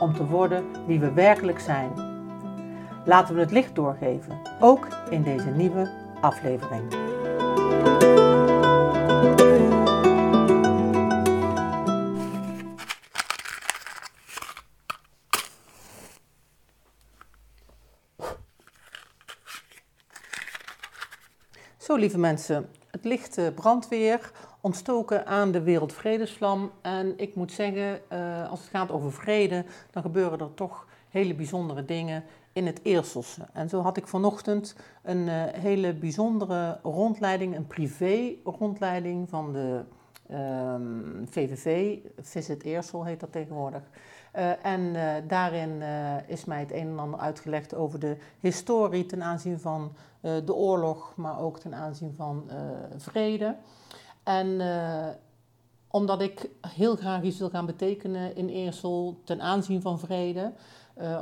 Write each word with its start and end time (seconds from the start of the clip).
om 0.00 0.14
te 0.14 0.26
worden 0.26 0.86
wie 0.86 1.00
we 1.00 1.12
werkelijk 1.12 1.60
zijn. 1.60 1.92
Laten 3.04 3.34
we 3.34 3.40
het 3.40 3.50
licht 3.50 3.74
doorgeven, 3.74 4.38
ook 4.60 4.86
in 5.10 5.22
deze 5.22 5.50
nieuwe 5.50 5.90
aflevering. 6.20 6.92
Zo, 21.78 21.96
lieve 21.96 22.18
mensen, 22.18 22.70
het 22.90 23.04
licht 23.04 23.54
brandt 23.54 23.88
weer, 23.88 24.30
ontstoken 24.60 25.26
aan 25.26 25.50
de 25.50 25.62
Wereldvredesvlam. 25.62 26.70
En 26.80 27.14
ik 27.16 27.34
moet 27.34 27.52
zeggen, 27.52 28.00
uh, 28.12 28.50
als 28.50 28.60
het 28.60 28.68
gaat 28.68 28.90
over 28.90 29.12
vrede, 29.12 29.64
dan 29.90 30.02
gebeuren 30.02 30.38
er 30.40 30.54
toch 30.54 30.86
hele 31.08 31.34
bijzondere 31.34 31.84
dingen 31.84 32.24
in 32.52 32.66
het 32.66 32.80
Eerselse. 32.82 33.46
En 33.52 33.68
zo 33.68 33.80
had 33.80 33.96
ik 33.96 34.06
vanochtend 34.06 34.76
een 35.02 35.26
uh, 35.26 35.42
hele 35.46 35.94
bijzondere 35.94 36.78
rondleiding, 36.82 37.56
een 37.56 37.66
privé-rondleiding 37.66 39.28
van 39.28 39.52
de 39.52 39.84
VVV, 41.24 41.96
Visit 42.20 42.62
Eersel 42.62 43.04
heet 43.04 43.20
dat 43.20 43.32
tegenwoordig. 43.32 43.82
Uh, 44.36 44.64
en 44.64 44.92
daarin 45.26 45.82
is 46.26 46.44
mij 46.44 46.60
het 46.60 46.72
een 46.72 46.88
en 46.88 46.98
ander 46.98 47.20
uitgelegd 47.20 47.74
over 47.74 47.98
de 47.98 48.16
historie 48.40 49.06
ten 49.06 49.22
aanzien 49.22 49.60
van 49.60 49.92
de 50.20 50.54
oorlog, 50.54 51.12
maar 51.16 51.40
ook 51.40 51.58
ten 51.58 51.74
aanzien 51.74 52.14
van 52.16 52.50
vrede. 52.96 53.56
En 54.28 54.60
omdat 55.90 56.20
ik 56.20 56.50
heel 56.60 56.96
graag 56.96 57.22
iets 57.22 57.38
wil 57.38 57.50
gaan 57.50 57.66
betekenen 57.66 58.36
in 58.36 58.48
Eersel 58.48 59.20
ten 59.24 59.40
aanzien 59.40 59.82
van 59.82 59.98
vrede, 59.98 60.52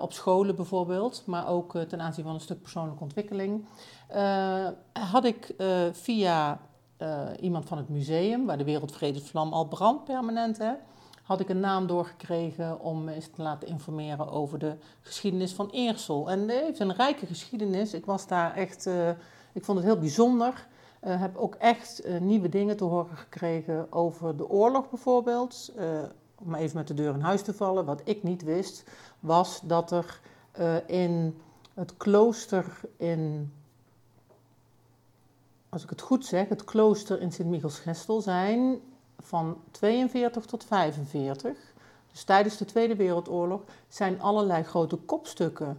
op 0.00 0.12
scholen 0.12 0.56
bijvoorbeeld, 0.56 1.22
maar 1.26 1.48
ook 1.48 1.78
ten 1.88 2.00
aanzien 2.00 2.24
van 2.24 2.34
een 2.34 2.40
stuk 2.40 2.62
persoonlijke 2.62 3.02
ontwikkeling, 3.02 3.64
had 4.92 5.24
ik 5.24 5.54
via 5.92 6.60
iemand 7.40 7.68
van 7.68 7.78
het 7.78 7.88
museum, 7.88 8.46
waar 8.46 8.58
de 8.58 8.64
Wereldvredesvlam 8.64 9.52
al 9.52 9.68
brandt 9.68 10.04
permanent, 10.04 10.58
hè, 10.58 10.72
had 11.22 11.40
ik 11.40 11.48
een 11.48 11.60
naam 11.60 11.86
doorgekregen 11.86 12.80
om 12.80 13.04
me 13.04 13.12
eens 13.12 13.30
te 13.34 13.42
laten 13.42 13.68
informeren 13.68 14.30
over 14.30 14.58
de 14.58 14.76
geschiedenis 15.00 15.52
van 15.52 15.70
Eersel. 15.70 16.30
En 16.30 16.40
het 16.40 16.50
heeft 16.50 16.80
een 16.80 16.94
rijke 16.94 17.26
geschiedenis. 17.26 17.94
Ik 17.94 18.06
was 18.06 18.26
daar 18.26 18.54
echt, 18.54 18.86
ik 19.52 19.64
vond 19.64 19.78
het 19.78 19.86
heel 19.86 19.98
bijzonder. 19.98 20.66
Uh, 21.04 21.20
heb 21.20 21.36
ook 21.36 21.54
echt 21.54 22.06
uh, 22.06 22.20
nieuwe 22.20 22.48
dingen 22.48 22.76
te 22.76 22.84
horen 22.84 23.16
gekregen 23.16 23.92
over 23.92 24.36
de 24.36 24.48
oorlog 24.48 24.90
bijvoorbeeld. 24.90 25.72
om 26.44 26.54
even 26.54 26.76
met 26.76 26.88
de 26.88 26.94
deur 26.94 27.14
in 27.14 27.20
huis 27.20 27.42
te 27.42 27.54
vallen, 27.54 27.84
wat 27.84 28.00
ik 28.04 28.22
niet 28.22 28.42
wist, 28.42 28.84
was 29.20 29.60
dat 29.62 29.90
er 29.90 30.20
in 30.86 31.40
het 31.74 31.96
klooster 31.96 32.80
in 32.96 33.52
als 35.68 35.84
ik 35.84 35.90
het 35.90 36.00
goed 36.00 36.26
zeg, 36.26 36.48
het 36.48 36.64
klooster 36.64 37.20
in 37.20 37.32
Sint-Michels-Gestel 37.32 38.20
zijn 38.20 38.80
van 39.18 39.56
42 39.70 40.44
tot 40.44 40.64
45, 40.64 41.56
dus 42.12 42.24
tijdens 42.24 42.56
de 42.56 42.64
Tweede 42.64 42.96
Wereldoorlog, 42.96 43.62
zijn 43.88 44.20
allerlei 44.20 44.62
grote 44.62 44.96
kopstukken. 44.96 45.78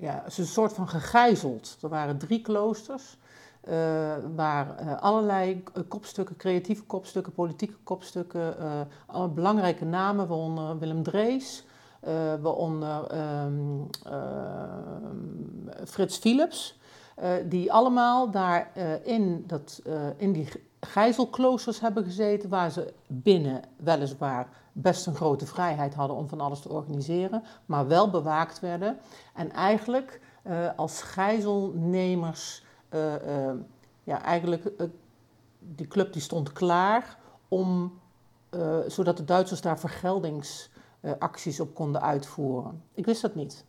Uh, 0.00 0.06
uh, 0.06 0.12
ja, 0.12 0.24
is 0.26 0.38
een 0.38 0.46
soort 0.46 0.72
van 0.72 0.88
gegijzeld. 0.88 1.78
Er 1.82 1.88
waren 1.88 2.18
drie 2.18 2.40
kloosters. 2.40 3.18
Uh, 3.68 3.74
waar 4.36 4.96
allerlei 4.96 5.64
kopstukken, 5.88 6.36
creatieve 6.36 6.82
kopstukken, 6.82 7.32
politieke 7.32 7.76
kopstukken, 7.82 8.54
alle 9.06 9.28
belangrijke 9.28 9.84
namen, 9.84 10.28
waaronder 10.28 10.78
Willem 10.78 11.02
Drees, 11.02 11.64
waaronder 12.40 13.18
um, 13.44 13.88
Frits 15.84 16.18
Philips, 16.18 16.78
die 17.48 17.72
allemaal 17.72 18.30
daar 18.30 18.70
in, 19.04 19.44
dat, 19.46 19.82
in 20.16 20.32
die 20.32 20.48
gijzelkloosters 20.80 21.80
hebben 21.80 22.04
gezeten, 22.04 22.48
waar 22.48 22.70
ze 22.70 22.92
binnen 23.06 23.62
weliswaar 23.76 24.48
best 24.72 25.06
een 25.06 25.14
grote 25.14 25.46
vrijheid 25.46 25.94
hadden 25.94 26.16
om 26.16 26.28
van 26.28 26.40
alles 26.40 26.60
te 26.60 26.68
organiseren, 26.68 27.42
maar 27.66 27.86
wel 27.86 28.10
bewaakt 28.10 28.60
werden. 28.60 28.98
En 29.34 29.52
eigenlijk 29.52 30.20
uh, 30.46 30.68
als 30.76 31.02
gijzelnemers, 31.02 32.64
uh, 32.94 33.14
uh, 33.14 33.52
ja, 34.04 34.22
eigenlijk 34.22 34.70
die 35.58 35.88
club 35.88 36.12
die 36.12 36.22
stond 36.22 36.52
klaar 36.52 37.18
om, 37.48 37.98
zodat 38.86 39.16
de 39.16 39.24
Duitsers 39.24 39.60
daar 39.60 39.78
vergeldingsacties 39.78 41.60
op 41.60 41.74
konden 41.74 42.02
uitvoeren. 42.02 42.82
Ik 42.94 43.04
wist 43.04 43.22
dat 43.22 43.34
niet. 43.34 43.64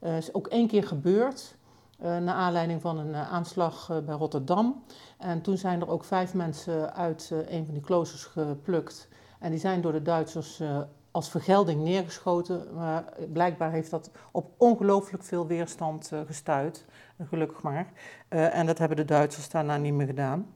is 0.00 0.34
ook 0.34 0.46
één 0.46 0.68
keer 0.68 0.84
gebeurd. 0.84 1.56
Uh, 2.02 2.18
naar 2.18 2.34
aanleiding 2.34 2.80
van 2.80 2.98
een 2.98 3.08
uh, 3.08 3.32
aanslag 3.32 3.88
uh, 3.90 3.98
bij 3.98 4.14
Rotterdam. 4.14 4.84
En 5.18 5.40
toen 5.40 5.56
zijn 5.56 5.80
er 5.80 5.88
ook 5.88 6.04
vijf 6.04 6.34
mensen 6.34 6.94
uit 6.94 7.32
een 7.46 7.64
van 7.64 7.74
die 7.74 7.82
kloosters 7.82 8.24
geplukt. 8.24 9.08
En 9.38 9.50
die 9.50 9.60
zijn 9.60 9.80
door 9.80 9.92
de 9.92 10.02
Duitsers 10.02 10.62
als 11.10 11.30
vergelding 11.30 11.82
neergeschoten. 11.82 12.74
Maar 12.74 13.04
blijkbaar 13.32 13.70
heeft 13.70 13.90
dat 13.90 14.10
op 14.30 14.50
ongelooflijk 14.56 15.22
veel 15.22 15.46
weerstand 15.46 16.12
gestuurd. 16.26 16.84
Gelukkig 17.28 17.62
maar. 17.62 17.86
en 18.28 18.66
dat 18.66 18.78
hebben 18.78 18.96
de 18.96 19.04
Duitsers 19.04 19.48
daarna 19.48 19.76
niet 19.76 19.94
meer 19.94 20.06
gedaan. 20.06 20.46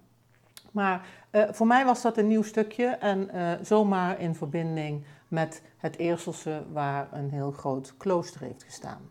Maar 0.70 1.06
voor 1.50 1.66
mij 1.66 1.84
was 1.84 2.02
dat 2.02 2.16
een 2.16 2.26
nieuw 2.26 2.42
stukje 2.42 2.86
en 2.86 3.30
zomaar 3.62 4.20
in 4.20 4.34
verbinding 4.34 5.04
met 5.28 5.62
het 5.76 5.96
Eerselse, 5.96 6.62
waar 6.72 7.08
een 7.12 7.30
heel 7.30 7.50
groot 7.50 7.94
klooster 7.96 8.40
heeft 8.40 8.62
gestaan. 8.62 9.10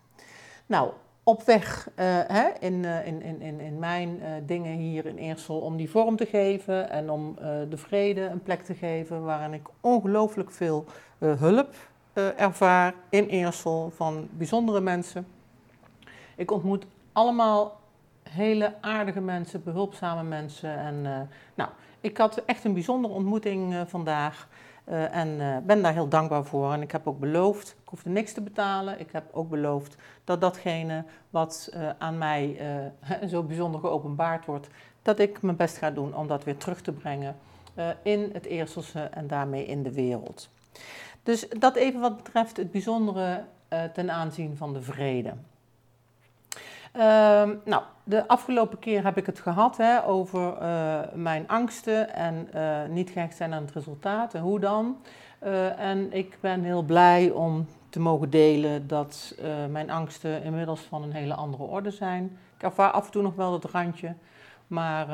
Nou, 0.66 0.92
op 1.28 1.44
weg 1.44 1.90
uh, 1.90 1.96
hè, 2.28 2.50
in, 2.60 2.74
uh, 2.74 3.08
in, 3.08 3.22
in, 3.42 3.60
in 3.60 3.80
mijn 3.80 4.20
uh, 4.22 4.28
dingen 4.46 4.78
hier 4.78 5.06
in 5.06 5.18
Eersel 5.18 5.60
om 5.60 5.78
die 5.78 5.90
vorm 5.90 6.16
te 6.16 6.26
geven 6.26 6.90
en 6.90 7.10
om 7.10 7.36
de 7.70 7.78
vrede 7.78 8.22
een 8.22 8.44
plek 8.44 8.64
te 8.64 8.74
geven 8.74 9.24
waarin 9.24 9.54
ik 9.54 9.68
ongelooflijk 9.82 10.52
veel 10.52 10.86
hulp 11.18 11.76
ervaar 12.36 12.94
in 13.10 13.26
Eersel 13.26 13.92
van 13.96 14.28
bijzondere 14.32 14.82
mensen. 14.82 15.28
Ik 16.36 16.52
ontmoet 16.52 16.86
allemaal 17.12 17.80
hele 18.30 18.74
aardige 18.82 19.22
mensen, 19.22 19.64
behulpzame 19.64 20.24
mensen 20.24 20.78
en 20.78 21.30
nou, 21.56 21.70
ik 22.02 22.18
had 22.18 22.44
echt 22.46 22.64
een 22.64 22.74
bijzondere 22.74 23.14
ontmoeting 23.14 23.84
vandaag. 23.88 24.48
Uh, 24.90 25.16
en 25.16 25.28
uh, 25.28 25.58
ben 25.64 25.82
daar 25.82 25.94
heel 25.94 26.08
dankbaar 26.08 26.46
voor. 26.46 26.74
En 26.74 26.82
ik 26.82 26.92
heb 26.92 27.08
ook 27.08 27.20
beloofd, 27.20 27.76
ik 27.84 27.90
hoefde 27.90 28.10
niks 28.10 28.34
te 28.34 28.42
betalen. 28.42 29.00
Ik 29.00 29.12
heb 29.12 29.24
ook 29.32 29.50
beloofd 29.50 29.96
dat 30.24 30.42
datgene 30.42 31.04
wat 31.30 31.70
uh, 31.74 31.90
aan 31.98 32.18
mij 32.18 32.62
zo 33.32 33.44
bijzonder 33.44 33.80
geopenbaard 33.80 34.46
wordt, 34.46 34.68
dat 35.02 35.20
ik 35.20 35.42
mijn 35.42 35.56
best 35.56 35.78
ga 35.78 35.92
doen 35.92 36.16
om 36.16 36.28
dat 36.28 36.44
weer 36.44 36.58
terug 36.58 36.82
te 36.82 36.92
brengen 36.92 37.36
in 38.02 38.30
het 38.34 38.46
Eerselse 38.46 39.00
en 39.00 39.28
daarmee 39.28 39.66
in 39.66 39.84
de 39.84 39.94
wereld. 39.94 40.50
Dus 41.24 41.48
dat 41.50 41.76
even 41.76 42.00
wat 42.00 42.18
betreft 42.24 42.58
het 42.58 42.72
bijzondere 42.72 43.44
ten 43.94 44.12
aanzien 44.12 44.58
van 44.58 44.74
de 44.74 44.82
vrede. 44.82 45.34
Uh, 46.98 47.04
nou, 47.66 47.84
de 48.04 48.28
afgelopen 48.28 48.80
keer 48.80 49.04
heb 49.04 49.18
ik 49.18 49.26
het 49.26 49.40
gehad 49.40 49.78
hè, 49.78 50.06
over 50.06 50.62
uh, 50.62 51.00
mijn 51.14 51.48
angsten 51.48 52.14
en 52.14 52.50
uh, 52.56 52.86
niet 52.90 53.10
gehecht 53.10 53.38
zijn 53.38 53.54
aan 53.54 53.62
het 53.62 53.72
resultaat 53.72 54.34
en 54.34 54.42
hoe 54.42 54.60
dan. 54.60 54.98
Uh, 55.44 55.80
en 55.80 56.14
ik 56.14 56.38
ben 56.40 56.64
heel 56.64 56.82
blij 56.82 57.32
om 57.32 57.68
te 57.90 58.00
mogen 58.00 58.30
delen 58.30 58.88
dat 58.88 59.36
mijn 59.70 59.90
angsten 59.90 60.44
inmiddels 60.44 60.82
van 60.82 61.04
een 61.04 61.12
hele 61.12 61.34
andere 61.34 61.64
orde 61.64 61.92
zijn. 61.92 62.38
Ik 62.56 62.64
ervaar 62.64 62.92
af 62.92 63.06
en 63.06 63.12
toe 63.12 63.22
nog 63.22 63.36
wel 63.36 63.52
dat 63.60 63.72
randje, 63.72 64.14
maar 64.68 65.08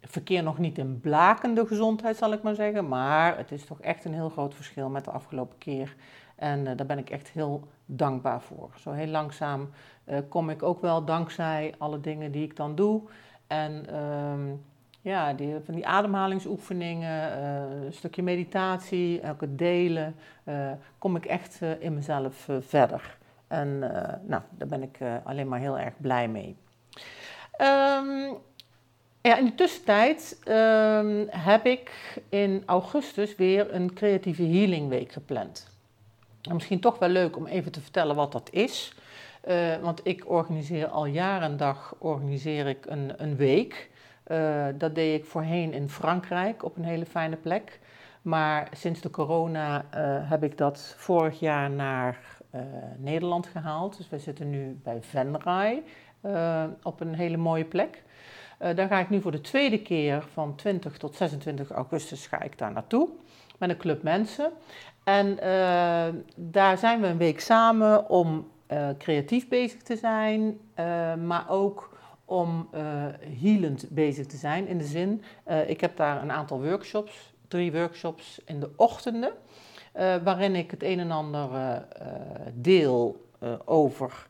verkeer 0.00 0.42
nog 0.42 0.58
niet 0.58 0.78
in 0.78 1.00
blakende 1.00 1.66
gezondheid, 1.66 2.16
zal 2.16 2.32
ik 2.32 2.42
maar 2.42 2.54
zeggen. 2.54 2.88
Maar 2.88 3.36
het 3.36 3.52
is 3.52 3.64
toch 3.64 3.80
echt 3.80 4.04
een 4.04 4.14
heel 4.14 4.28
groot 4.28 4.54
verschil 4.54 4.88
met 4.88 5.04
de 5.04 5.10
afgelopen 5.10 5.58
keer. 5.58 5.94
En 6.38 6.66
uh, 6.66 6.70
daar 6.76 6.86
ben 6.86 6.98
ik 6.98 7.10
echt 7.10 7.28
heel 7.28 7.68
dankbaar 7.86 8.40
voor. 8.40 8.70
Zo 8.80 8.90
heel 8.90 9.06
langzaam 9.06 9.70
uh, 10.04 10.18
kom 10.28 10.50
ik 10.50 10.62
ook 10.62 10.80
wel 10.80 11.04
dankzij 11.04 11.74
alle 11.78 12.00
dingen 12.00 12.32
die 12.32 12.44
ik 12.44 12.56
dan 12.56 12.74
doe. 12.74 13.02
En 13.46 13.96
um, 13.96 14.64
Ja, 15.00 15.32
die, 15.32 15.54
van 15.64 15.74
die 15.74 15.86
ademhalingsoefeningen, 15.86 17.42
een 17.86 17.92
stukje 17.92 18.22
meditatie, 18.22 19.20
het 19.22 19.58
delen, 19.58 20.14
kom 20.98 21.16
ik 21.16 21.24
echt 21.26 21.60
in 21.78 21.94
mezelf 21.94 22.48
verder. 22.60 23.18
En 23.46 23.78
nou, 24.26 24.42
daar 24.50 24.68
ben 24.68 24.82
ik 24.82 24.98
alleen 25.24 25.48
maar 25.48 25.58
heel 25.58 25.78
erg 25.78 25.94
blij 26.00 26.28
mee. 26.28 26.56
Um, 27.60 28.36
ja, 29.20 29.36
in 29.36 29.44
de 29.44 29.54
tussentijd 29.54 30.40
um, 30.48 31.26
heb 31.30 31.66
ik 31.66 32.20
in 32.28 32.62
augustus 32.66 33.36
weer 33.36 33.74
een 33.74 33.94
creatieve 33.94 34.42
healing 34.42 34.88
week 34.88 35.12
gepland. 35.12 35.77
En 36.48 36.54
misschien 36.54 36.80
toch 36.80 36.98
wel 36.98 37.08
leuk 37.08 37.36
om 37.36 37.46
even 37.46 37.72
te 37.72 37.80
vertellen 37.80 38.16
wat 38.16 38.32
dat 38.32 38.48
is. 38.52 38.94
Uh, 39.48 39.76
want 39.76 40.00
ik 40.02 40.30
organiseer 40.30 40.86
al 40.86 41.06
jaren 41.06 41.56
dag 41.56 41.94
organiseer 41.98 42.66
ik 42.66 42.86
een, 42.86 43.12
een 43.16 43.36
week. 43.36 43.90
Uh, 44.26 44.66
dat 44.74 44.94
deed 44.94 45.20
ik 45.20 45.26
voorheen 45.26 45.72
in 45.72 45.88
Frankrijk 45.88 46.64
op 46.64 46.76
een 46.76 46.84
hele 46.84 47.06
fijne 47.06 47.36
plek. 47.36 47.80
Maar 48.22 48.68
sinds 48.72 49.00
de 49.00 49.10
corona 49.10 49.76
uh, 49.76 50.30
heb 50.30 50.42
ik 50.42 50.58
dat 50.58 50.94
vorig 50.96 51.40
jaar 51.40 51.70
naar 51.70 52.36
Nederland 52.96 53.46
gehaald. 53.46 53.96
Dus 53.96 54.08
we 54.08 54.18
zitten 54.18 54.50
nu 54.50 54.80
bij 54.82 55.02
Venray 55.02 55.82
op 56.82 57.00
een 57.00 57.14
hele 57.14 57.36
mooie 57.36 57.64
plek. 57.64 58.02
Daar 58.58 58.88
ga 58.88 58.98
ik 58.98 59.10
nu 59.10 59.20
voor 59.20 59.30
de 59.30 59.40
tweede 59.40 59.82
keer 59.82 60.24
van 60.32 60.54
20 60.54 60.96
tot 60.96 61.14
26 61.14 61.70
augustus 61.70 62.26
ga 62.26 62.42
ik 62.42 62.58
daar 62.58 62.72
naartoe 62.72 63.08
met 63.58 63.70
een 63.70 63.76
club 63.76 64.02
mensen. 64.02 64.52
En 65.08 65.38
uh, 65.42 66.20
daar 66.36 66.78
zijn 66.78 67.00
we 67.00 67.06
een 67.06 67.18
week 67.18 67.40
samen 67.40 68.08
om 68.08 68.50
uh, 68.72 68.88
creatief 68.98 69.48
bezig 69.48 69.82
te 69.82 69.96
zijn, 69.96 70.60
maar 71.26 71.44
ook 71.48 71.98
om 72.24 72.68
healend 73.40 73.86
bezig 73.90 74.26
te 74.26 74.36
zijn. 74.36 74.66
In 74.66 74.78
de 74.78 74.84
zin, 74.84 75.22
ik 75.66 75.80
heb 75.80 75.96
daar 75.96 76.22
een 76.22 76.32
aantal 76.32 76.62
workshops, 76.62 77.32
drie 77.48 77.72
workshops 77.72 78.40
in 78.44 78.60
de 78.60 78.70
ochtenden, 78.76 79.32
waarin 80.22 80.54
ik 80.54 80.70
het 80.70 80.82
een 80.82 80.98
en 80.98 81.10
ander 81.10 81.48
deel 82.54 83.26
over 83.64 84.26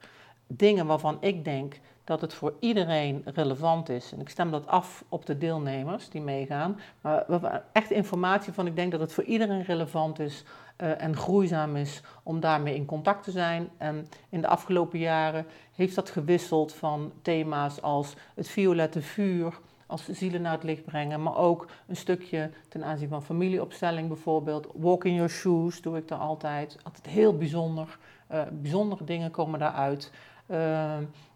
dingen 0.47 0.87
waarvan 0.87 1.17
ik 1.21 1.45
denk 1.45 1.81
dat 2.05 2.21
het 2.21 2.35
voor 2.35 2.55
iedereen 2.61 3.23
relevant 3.25 3.89
is. 3.89 4.13
En 4.13 4.21
ik 4.21 4.29
stem 4.29 4.51
dat 4.51 4.67
af 4.67 5.05
op 5.09 5.27
de 5.27 5.39
deelnemers 5.39 6.09
die 6.09 6.21
meegaan. 6.21 6.81
Maar 7.01 7.65
echt 7.73 7.91
informatie 7.91 8.53
van 8.53 8.67
ik 8.67 8.77
denk 8.77 8.91
dat 8.91 9.01
het 9.01 9.13
voor 9.13 9.25
iedereen 9.25 9.63
relevant 9.63 10.19
is 10.19 10.45
uh, 10.83 11.03
en 11.03 11.17
groeizaam 11.17 11.77
is 11.77 12.03
om 12.23 12.41
daarmee 12.41 12.75
in 12.75 12.85
contact 12.85 13.25
te 13.25 13.31
zijn. 13.31 13.69
En 13.77 14.09
in 14.29 14.41
de 14.41 14.49
afgelopen 14.49 14.99
jaren 14.99 15.47
heeft 15.75 15.95
dat 15.95 16.11
gewisseld 16.11 16.75
van 16.75 17.13
thema's 17.23 17.83
als 17.83 18.15
het 18.35 18.49
violette 18.49 19.03
vuur, 19.03 19.59
als 19.87 20.09
zielen 20.09 20.43
naar 20.43 20.53
het 20.53 20.63
licht 20.63 20.85
brengen, 20.85 21.23
maar 21.23 21.37
ook 21.37 21.69
een 21.87 21.97
stukje 21.97 22.51
ten 22.69 22.85
aanzien 22.85 23.09
van 23.09 23.23
familieopstelling 23.23 24.09
bijvoorbeeld. 24.09 24.69
Walk 24.75 25.05
in 25.05 25.15
your 25.15 25.31
shoes 25.31 25.83
doe 25.83 25.97
ik 25.97 26.09
daar 26.09 26.19
altijd. 26.19 26.79
Altijd 26.83 27.07
heel 27.07 27.37
bijzonder. 27.37 27.99
Uh, 28.33 28.43
bijzondere 28.53 29.05
dingen 29.05 29.31
komen 29.31 29.59
daaruit. 29.59 30.13
Uh, 30.47 30.57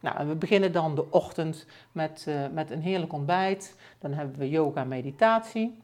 nou, 0.00 0.28
we 0.28 0.34
beginnen 0.34 0.72
dan 0.72 0.94
de 0.94 1.10
ochtend 1.10 1.66
met, 1.92 2.24
uh, 2.28 2.34
met 2.52 2.70
een 2.70 2.80
heerlijk 2.80 3.12
ontbijt. 3.12 3.76
Dan 3.98 4.12
hebben 4.12 4.38
we 4.38 4.48
yoga 4.48 4.84
meditatie. 4.84 5.78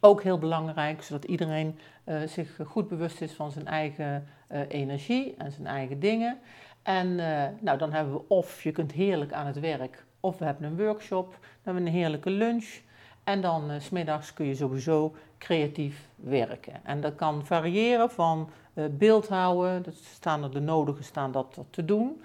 Ook 0.00 0.22
heel 0.22 0.38
belangrijk, 0.38 1.02
zodat 1.02 1.24
iedereen 1.24 1.78
zich 2.26 2.58
goed 2.64 2.88
bewust 2.88 3.20
is 3.20 3.32
van 3.32 3.50
zijn 3.50 3.66
eigen 3.66 4.26
energie 4.68 5.34
en 5.38 5.52
zijn 5.52 5.66
eigen 5.66 6.00
dingen. 6.00 6.38
En 6.82 7.14
nou, 7.60 7.78
dan 7.78 7.92
hebben 7.92 8.12
we 8.14 8.22
of 8.28 8.62
je 8.62 8.72
kunt 8.72 8.92
heerlijk 8.92 9.32
aan 9.32 9.46
het 9.46 9.60
werk, 9.60 10.04
of 10.20 10.38
we 10.38 10.44
hebben 10.44 10.66
een 10.66 10.76
workshop. 10.76 11.30
Dan 11.30 11.40
hebben 11.62 11.82
we 11.82 11.88
een 11.88 11.96
heerlijke 11.96 12.30
lunch. 12.30 12.80
En 13.26 13.40
dan 13.40 13.70
uh, 13.70 13.80
smiddags 13.80 14.32
kun 14.32 14.46
je 14.46 14.54
sowieso 14.54 15.14
creatief 15.38 16.08
werken. 16.16 16.84
En 16.84 17.00
dat 17.00 17.14
kan 17.14 17.46
variëren 17.46 18.10
van 18.10 18.50
uh, 18.74 18.84
beeldhouden, 18.90 19.82
dat 19.82 19.94
staan 19.94 20.42
er 20.42 20.50
de 20.50 20.60
nodige 20.60 21.02
staan 21.02 21.32
dat 21.32 21.58
te 21.70 21.84
doen. 21.84 22.22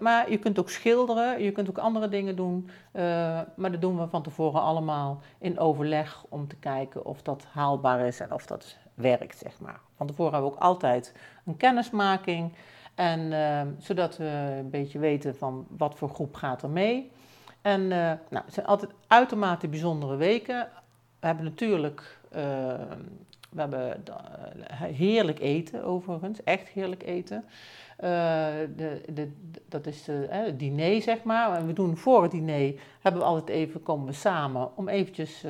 Maar 0.00 0.30
je 0.30 0.38
kunt 0.38 0.58
ook 0.58 0.70
schilderen, 0.70 1.42
je 1.42 1.52
kunt 1.52 1.68
ook 1.68 1.78
andere 1.78 2.08
dingen 2.08 2.36
doen. 2.36 2.68
maar 3.56 3.70
dat 3.70 3.80
doen 3.80 3.98
we 3.98 4.08
van 4.08 4.22
tevoren 4.22 4.60
allemaal 4.60 5.20
in 5.38 5.58
overleg 5.58 6.24
om 6.28 6.48
te 6.48 6.56
kijken 6.56 7.04
of 7.04 7.22
dat 7.22 7.44
haalbaar 7.52 8.00
is 8.00 8.20
en 8.20 8.32
of 8.32 8.46
dat 8.46 8.76
werkt, 8.94 9.38
zeg 9.38 9.60
maar. 9.60 9.80
Van 9.96 10.06
tevoren 10.06 10.32
hebben 10.32 10.50
we 10.50 10.56
ook 10.56 10.62
altijd 10.62 11.14
een 11.44 11.56
kennismaking. 11.56 12.52
En 12.94 13.32
zodat 13.78 14.16
we 14.16 14.54
een 14.58 14.70
beetje 14.70 14.98
weten 14.98 15.36
van 15.36 15.66
wat 15.76 15.94
voor 15.94 16.08
groep 16.08 16.34
gaat 16.34 16.62
er 16.62 16.70
mee. 16.70 17.10
En 17.64 17.80
uh, 17.80 17.88
nou, 17.88 18.44
het 18.44 18.54
zijn 18.54 18.66
altijd 18.66 18.90
uitermate 19.06 19.68
bijzondere 19.68 20.16
weken. 20.16 20.68
We 21.20 21.26
hebben 21.26 21.44
natuurlijk 21.44 22.18
uh, 22.36 22.40
we 23.50 23.60
hebben 23.60 24.04
uh, 24.08 24.80
heerlijk 24.80 25.40
eten 25.40 25.84
overigens, 25.84 26.42
echt 26.42 26.68
heerlijk 26.68 27.02
eten. 27.02 27.44
De, 27.96 29.00
de, 29.12 29.30
dat 29.68 29.86
is 29.86 30.04
de, 30.04 30.26
het 30.28 30.58
diner, 30.58 31.02
zeg 31.02 31.22
maar. 31.22 31.56
En 31.56 31.66
we 31.66 31.72
doen 31.72 31.96
voor 31.96 32.22
het 32.22 32.30
diner, 32.30 32.74
hebben 33.00 33.20
we 33.20 33.26
altijd 33.26 33.48
even, 33.48 33.82
komen 33.82 34.06
we 34.06 34.12
samen 34.12 34.76
om 34.76 34.88
eventjes 34.88 35.40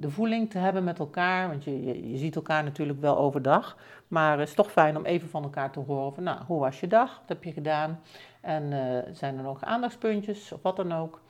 de 0.00 0.10
voeling 0.10 0.50
te 0.50 0.58
hebben 0.58 0.84
met 0.84 0.98
elkaar. 0.98 1.48
Want 1.48 1.64
je, 1.64 2.10
je, 2.10 2.16
ziet 2.16 2.36
elkaar 2.36 2.64
natuurlijk 2.64 3.00
wel 3.00 3.18
overdag. 3.18 3.76
Maar 4.08 4.38
het 4.38 4.48
is 4.48 4.54
toch 4.54 4.72
fijn 4.72 4.96
om 4.96 5.04
even 5.04 5.28
van 5.28 5.42
elkaar 5.42 5.70
te 5.70 5.80
horen 5.80 6.14
van, 6.14 6.22
nou, 6.22 6.38
hoe 6.46 6.60
was 6.60 6.80
je 6.80 6.86
dag? 6.86 7.18
Wat 7.18 7.28
heb 7.28 7.44
je 7.44 7.52
gedaan? 7.52 8.00
En 8.40 8.72
zijn 9.12 9.36
er 9.36 9.42
nog 9.42 9.64
aandachtspuntjes 9.64 10.52
of 10.52 10.62
wat 10.62 10.76
dan 10.76 10.92
ook? 10.92 11.20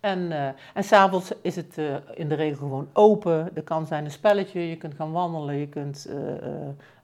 En, 0.00 0.18
uh, 0.18 0.46
en 0.74 0.84
s'avonds 0.84 1.32
is 1.42 1.56
het 1.56 1.80
in 2.14 2.28
de 2.28 2.34
regel 2.34 2.58
gewoon 2.58 2.88
open. 2.92 3.50
Er 3.54 3.62
kan 3.62 3.86
zijn 3.86 4.04
een 4.04 4.10
spelletje, 4.10 4.68
je 4.68 4.76
kunt 4.76 4.94
gaan 4.94 5.12
wandelen, 5.12 5.54
je 5.54 5.68
kunt 5.68 6.08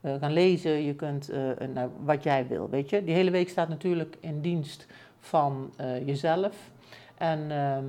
gaan 0.05 0.33
lezen, 0.33 0.83
je 0.83 0.95
kunt 0.95 1.31
nou, 1.75 1.91
wat 2.05 2.23
jij 2.23 2.47
wil, 2.47 2.69
weet 2.71 2.91
je. 2.91 3.05
Die 3.05 3.15
hele 3.15 3.31
week 3.31 3.49
staat 3.49 3.69
natuurlijk 3.69 4.17
in 4.21 4.41
dienst 4.41 4.87
van 5.21 5.73
jezelf. 6.05 6.57
En 7.19 7.51
ehm, 7.51 7.85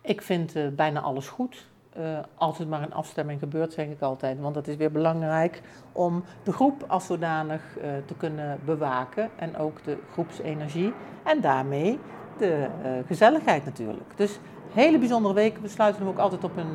ik 0.00 0.22
vind 0.22 0.76
bijna 0.76 1.00
alles 1.00 1.28
goed. 1.28 1.68
als 2.34 2.58
het 2.58 2.68
maar 2.68 2.82
in 2.82 2.94
afstemming 2.94 3.38
gebeurt, 3.38 3.72
zeg 3.72 3.86
ik 3.86 4.00
altijd. 4.00 4.40
Want 4.40 4.54
dat 4.54 4.68
is 4.68 4.76
weer 4.76 4.92
belangrijk 4.92 5.62
om 5.92 6.24
de 6.42 6.52
groep 6.52 6.84
als 6.86 7.06
zodanig 7.06 7.62
te 8.06 8.14
kunnen 8.16 8.58
bewaken. 8.64 9.30
En 9.36 9.56
ook 9.56 9.84
de 9.84 9.98
groepsenergie. 10.12 10.92
En 11.24 11.40
daarmee 11.40 11.98
de 12.40 12.66
uh, 12.84 12.90
gezelligheid 13.06 13.64
natuurlijk. 13.64 14.16
Dus 14.16 14.38
hele 14.72 14.98
bijzondere 14.98 15.34
week. 15.34 15.58
We 15.58 15.68
sluiten 15.68 16.02
hem 16.02 16.10
ook 16.10 16.18
altijd 16.18 16.44
op 16.44 16.56
een, 16.56 16.74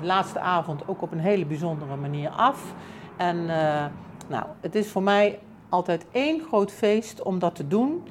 de 0.00 0.06
laatste 0.06 0.40
avond 0.40 0.88
ook 0.88 1.02
op 1.02 1.12
een 1.12 1.20
hele 1.20 1.46
bijzondere 1.46 1.96
manier 1.96 2.28
af. 2.28 2.74
En 3.20 3.36
uh, 3.36 3.86
nou, 4.28 4.46
het 4.60 4.74
is 4.74 4.88
voor 4.88 5.02
mij 5.02 5.38
altijd 5.68 6.06
één 6.10 6.40
groot 6.40 6.72
feest 6.72 7.22
om 7.22 7.38
dat 7.38 7.54
te 7.54 7.66
doen. 7.66 8.02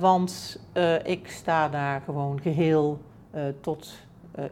want 0.00 0.60
ik 1.04 1.30
sta 1.30 1.68
daar 1.68 2.00
gewoon 2.00 2.40
geheel 2.40 3.00
tot 3.60 3.94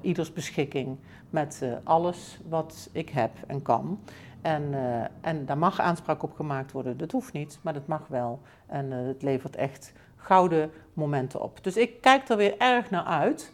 ieders 0.00 0.32
beschikking 0.32 0.96
met 1.30 1.62
alles 1.84 2.38
wat 2.48 2.88
ik 2.92 3.08
heb 3.08 3.30
en 3.46 3.62
kan. 3.62 4.00
En, 4.42 4.74
en 5.20 5.46
daar 5.46 5.58
mag 5.58 5.80
aanspraak 5.80 6.22
op 6.22 6.34
gemaakt 6.34 6.72
worden. 6.72 6.96
Dat 6.96 7.12
hoeft 7.12 7.32
niet, 7.32 7.58
maar 7.62 7.72
dat 7.72 7.86
mag 7.86 8.06
wel. 8.08 8.40
En 8.66 8.90
het 8.90 9.22
levert 9.22 9.56
echt 9.56 9.92
gouden 10.16 10.70
momenten 10.92 11.42
op. 11.42 11.64
Dus 11.64 11.76
ik 11.76 12.00
kijk 12.00 12.28
er 12.28 12.36
weer 12.36 12.58
erg 12.58 12.90
naar 12.90 13.04
uit 13.04 13.52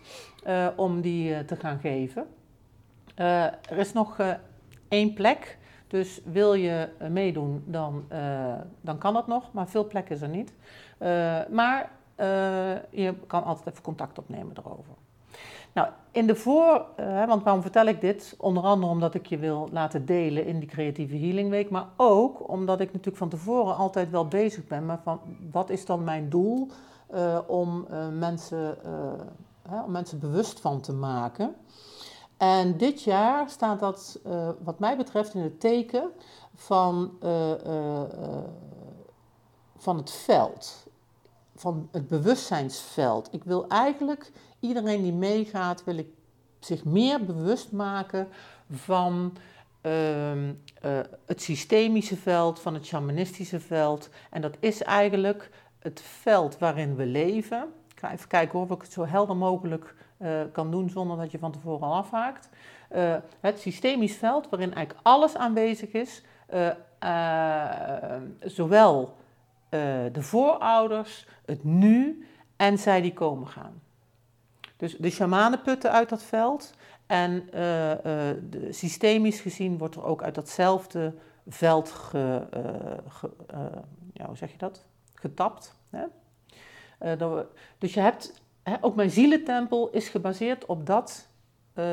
om 0.76 1.00
die 1.00 1.44
te 1.44 1.56
gaan 1.56 1.78
geven. 1.78 2.26
Er 3.14 3.76
is 3.76 3.92
nog 3.92 4.16
één 4.88 5.12
plek, 5.12 5.58
dus 5.90 6.20
wil 6.24 6.54
je 6.54 6.88
meedoen, 7.08 7.62
dan, 7.66 8.04
dan 8.80 8.98
kan 8.98 9.14
dat 9.14 9.26
nog, 9.26 9.52
maar 9.52 9.68
veel 9.68 9.86
plek 9.86 10.10
is 10.10 10.22
er 10.22 10.28
niet. 10.28 10.52
maar 11.50 11.90
je 12.90 13.14
kan 13.26 13.44
altijd 13.44 13.68
even 13.68 13.82
contact 13.82 14.18
opnemen 14.18 14.56
erover. 14.56 14.94
Nou, 15.72 15.88
in 16.10 16.26
de 16.26 16.34
voor, 16.34 16.84
want 17.26 17.42
waarom 17.42 17.62
vertel 17.62 17.86
ik 17.86 18.00
dit? 18.00 18.34
Onder 18.38 18.62
andere 18.62 18.92
omdat 18.92 19.14
ik 19.14 19.26
je 19.26 19.38
wil 19.38 19.68
laten 19.72 20.06
delen 20.06 20.46
in 20.46 20.58
die 20.58 20.68
creatieve 20.68 21.16
healing 21.16 21.50
week, 21.50 21.70
maar 21.70 21.86
ook 21.96 22.48
omdat 22.48 22.80
ik 22.80 22.86
natuurlijk 22.86 23.16
van 23.16 23.28
tevoren 23.28 23.76
altijd 23.76 24.10
wel 24.10 24.28
bezig 24.28 24.66
ben 24.66 24.86
met 24.86 24.98
van 25.02 25.20
wat 25.50 25.70
is 25.70 25.84
dan 25.84 26.04
mijn 26.04 26.28
doel 26.28 26.68
om, 27.46 27.86
mensen, 28.18 28.76
om 29.84 29.90
mensen 29.90 30.18
bewust 30.18 30.60
van 30.60 30.80
te 30.80 30.92
maken. 30.92 31.54
En 32.40 32.76
dit 32.76 33.02
jaar 33.02 33.50
staat 33.50 33.80
dat 33.80 34.20
wat 34.62 34.78
mij 34.78 34.96
betreft 34.96 35.34
in 35.34 35.40
het 35.40 35.60
teken 35.60 36.10
van, 36.54 37.18
van 39.76 39.96
het 39.96 40.10
veld, 40.10 40.86
van 41.54 41.88
het 41.92 42.08
bewustzijnsveld. 42.08 43.28
Ik 43.30 43.44
wil 43.44 43.68
eigenlijk 43.68 44.32
iedereen 44.60 45.02
die 45.02 45.12
meegaat, 45.12 45.84
wil 45.84 45.98
ik 45.98 46.08
zich 46.60 46.84
meer 46.84 47.24
bewust 47.24 47.72
maken 47.72 48.28
van 48.70 49.36
uh, 49.82 50.32
het 51.26 51.42
systemische 51.42 52.16
veld, 52.16 52.60
van 52.60 52.74
het 52.74 52.86
shamanistische 52.86 53.60
veld. 53.60 54.08
En 54.30 54.40
dat 54.40 54.56
is 54.60 54.82
eigenlijk 54.82 55.50
het 55.78 56.00
veld 56.00 56.58
waarin 56.58 56.96
we 56.96 57.06
leven. 57.06 57.72
Ga 58.00 58.12
even 58.12 58.28
kijken 58.28 58.58
hoor, 58.58 58.68
of 58.68 58.76
ik 58.76 58.82
het 58.82 58.92
zo 58.92 59.06
helder 59.06 59.36
mogelijk 59.36 59.94
kan 60.52 60.70
doen 60.70 60.90
zonder 60.90 61.16
dat 61.16 61.30
je 61.30 61.38
van 61.38 61.52
tevoren 61.52 61.86
al 61.86 61.94
afhaakt. 61.94 62.48
het 63.40 63.60
systemisch 63.60 64.16
veld 64.16 64.48
waarin 64.48 64.74
eigenlijk 64.74 65.06
alles 65.06 65.36
aanwezig 65.36 65.92
is, 65.92 66.22
zowel 68.40 69.16
de 70.12 70.22
voorouders, 70.22 71.26
het 71.44 71.64
nu 71.64 72.26
en 72.56 72.78
zij 72.78 73.00
die 73.00 73.12
komen 73.12 73.46
gaan. 73.46 73.82
Dus 74.76 74.96
de 74.96 75.10
shamanen 75.10 75.62
putten 75.62 75.92
uit 75.92 76.08
dat 76.08 76.22
veld 76.22 76.74
en 77.06 77.46
de, 77.50 78.68
systemisch 78.70 79.40
gezien 79.40 79.78
wordt 79.78 79.94
er 79.94 80.04
ook 80.04 80.22
uit 80.22 80.34
datzelfde 80.34 81.14
veld 81.48 81.90
ge, 81.90 82.46
ja, 84.12 84.26
hoe 84.26 84.36
zeg 84.36 84.50
je 84.50 84.58
dat? 84.58 84.84
getapt. 85.20 85.74
Hè? 85.90 86.04
Uh, 87.02 87.38
dus 87.78 87.94
je 87.94 88.00
hebt, 88.00 88.42
hè, 88.62 88.74
ook 88.80 88.94
mijn 88.94 89.10
zielentempel 89.10 89.90
is 89.90 90.08
gebaseerd 90.08 90.66
op, 90.66 90.86
dat, 90.86 91.28
uh, 91.74 91.92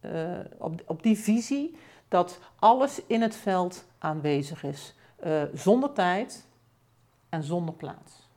uh, 0.00 0.38
op, 0.58 0.82
op 0.86 1.02
die 1.02 1.18
visie 1.18 1.76
dat 2.08 2.38
alles 2.58 3.02
in 3.06 3.22
het 3.22 3.36
veld 3.36 3.84
aanwezig 3.98 4.64
is, 4.64 4.94
zonder 5.52 5.92
tijd 5.92 6.46
en 7.28 7.42
zonder 7.42 7.74
plaats. 7.74 8.28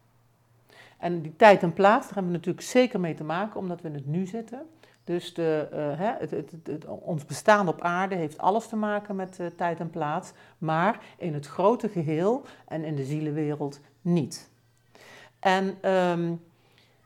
En 0.98 1.22
die 1.22 1.36
tijd 1.36 1.64
en 1.64 1.74
plaats, 1.74 2.06
daar 2.06 2.14
hebben 2.14 2.32
we 2.32 2.38
natuurlijk 2.38 2.66
zeker 2.66 3.00
mee 3.00 3.14
te 3.14 3.24
maken, 3.24 3.60
omdat 3.60 3.82
we 3.82 3.88
in 3.88 3.94
het 3.94 4.08
nu 4.08 4.26
zitten. 4.26 4.62
Dus 5.04 5.34
de, 5.34 5.68
uh, 5.74 5.80
het, 6.20 6.32
het, 6.64 6.86
ons 6.86 7.26
bestaan 7.26 7.68
op 7.68 7.82
aarde 7.82 8.16
heeft 8.16 8.38
alles 8.38 8.68
te 8.68 8.76
maken 8.76 9.16
met 9.16 9.40
tijd 9.58 9.80
en 9.80 9.90
plaats, 9.90 10.32
maar 10.58 11.00
in 11.18 11.34
het 11.34 11.48
grote 11.48 11.90
geheel 11.90 12.46
en 12.68 12.84
in 12.84 12.96
de 12.96 13.06
zielenwereld 13.06 13.80
niet. 14.02 14.52
En 15.44 15.92
um, 15.92 16.42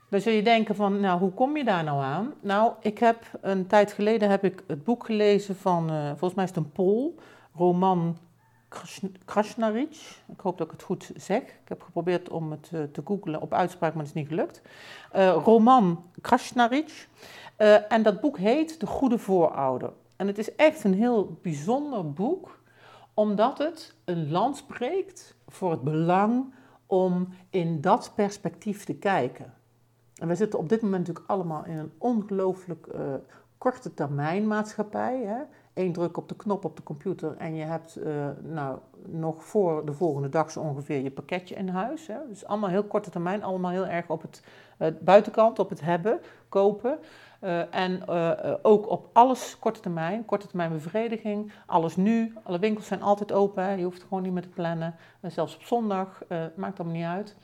dan 0.10 0.22
zul 0.22 0.34
je 0.34 0.44
denken 0.44 0.76
van, 0.76 1.00
nou, 1.00 1.20
hoe 1.20 1.32
kom 1.32 1.58
je 1.58 1.64
daar 1.64 1.84
nou 1.84 2.04
aan? 2.04 2.34
Nou, 2.40 2.74
ik 2.80 2.98
heb 2.98 3.26
een 3.42 3.68
tijd 3.68 3.92
geleden 3.92 4.30
heb 4.30 4.44
ik 4.44 4.64
het 4.68 4.84
boek 4.84 5.06
gelezen 5.06 5.56
van, 5.56 5.92
uh, 5.92 6.08
volgens 6.08 6.34
mij 6.34 6.44
is 6.44 6.50
het 6.50 6.60
een 6.60 6.72
Pool, 6.72 7.16
Roman 7.56 8.18
Krasnaric. 9.26 10.22
Ik 10.28 10.40
hoop 10.40 10.58
dat 10.58 10.68
ik 10.68 10.74
het 10.74 10.84
goed 10.84 11.12
zeg. 11.16 11.42
Ik 11.42 11.68
heb 11.68 11.82
geprobeerd 11.82 12.30
om 12.30 12.52
het 12.52 12.70
te 12.70 13.02
googlen 13.04 13.42
op 13.42 13.54
uitspraak, 13.54 13.94
maar 13.94 14.04
het 14.04 14.16
is 14.16 14.22
niet 14.22 14.28
gelukt. 14.28 14.62
Roman 15.44 16.04
Krasnaric. 16.22 17.08
En 17.90 18.04
dat 18.04 18.22
boek 18.22 18.38
heet 18.38 18.80
De 18.80 18.86
Goede 18.86 19.18
Voorouder. 19.18 19.92
En 20.16 20.28
het 20.28 20.38
is 20.38 20.56
echt 20.56 20.84
een 20.84 20.94
heel 20.94 21.38
bijzonder 21.42 22.14
boek, 22.14 22.60
omdat 23.14 23.58
het 23.58 23.96
een 24.06 24.32
land 24.32 24.58
spreekt 24.58 25.36
voor 25.48 25.72
het 25.72 25.82
belang 25.82 26.54
om 26.88 27.28
in 27.50 27.82
dat 27.82 28.12
perspectief 28.16 28.86
te 28.86 28.96
kijken. 28.96 29.54
En 30.16 30.28
we 30.28 30.36
zitten 30.36 30.60
op 30.60 30.70
dit 30.70 30.82
moment 30.82 31.08
natuurlijk 31.08 31.30
allemaal 31.30 31.66
in 31.66 31.78
een 31.78 31.92
ongelooflijk 31.98 32.88
uh, 32.96 33.02
korte 33.58 33.94
termijn 33.94 34.48
maatschappij. 34.48 35.24
Hè? 35.26 35.38
Eén 35.74 35.94
druk 35.94 36.18
op 36.18 36.30
de 36.30 36.36
knop 36.36 36.66
op 36.66 36.76
de 36.76 36.84
computer 36.84 37.36
en 37.38 37.56
je 37.56 37.64
hebt 37.64 37.98
uh, 37.98 38.28
nou, 38.42 38.80
nog 39.06 39.44
voor 39.44 39.86
de 39.86 39.94
volgende 39.94 40.30
dag 40.30 40.52
zo 40.52 40.60
ongeveer 40.60 41.02
je 41.02 41.12
pakketje 41.12 41.56
in 41.56 41.68
huis. 41.68 42.08
Hè? 42.08 42.18
Dus 42.30 42.46
allemaal 42.46 42.70
heel 42.70 42.84
korte 42.84 43.10
termijn, 43.10 43.44
allemaal 43.44 43.72
heel 43.72 43.88
erg 43.88 44.10
op 44.10 44.22
het 44.22 44.44
uh, 44.80 44.88
buitenkant, 45.00 45.60
op 45.60 45.70
het 45.70 45.82
hebben, 45.82 46.20
kopen. 46.50 47.00
Uh, 47.42 47.76
en 47.76 48.04
uh, 48.10 48.54
ook 48.62 48.90
op 48.90 49.10
alles 49.14 49.60
korte 49.60 49.80
termijn, 49.80 50.26
korte 50.26 50.48
termijn 50.48 50.72
bevrediging, 50.72 51.52
alles 51.66 51.96
nu. 51.96 52.34
Alle 52.44 52.60
winkels 52.60 52.88
zijn 52.88 53.02
altijd 53.02 53.32
open, 53.32 53.78
je 53.78 53.84
hoeft 53.84 54.02
gewoon 54.02 54.24
niet 54.24 54.32
meer 54.32 54.42
te 54.42 54.50
plannen. 54.50 54.96
zelfs 55.22 55.56
op 55.56 55.64
zondag, 55.64 56.22
maakt 56.56 56.80
allemaal 56.80 56.98
niet 56.98 57.06
uit. 57.06 57.36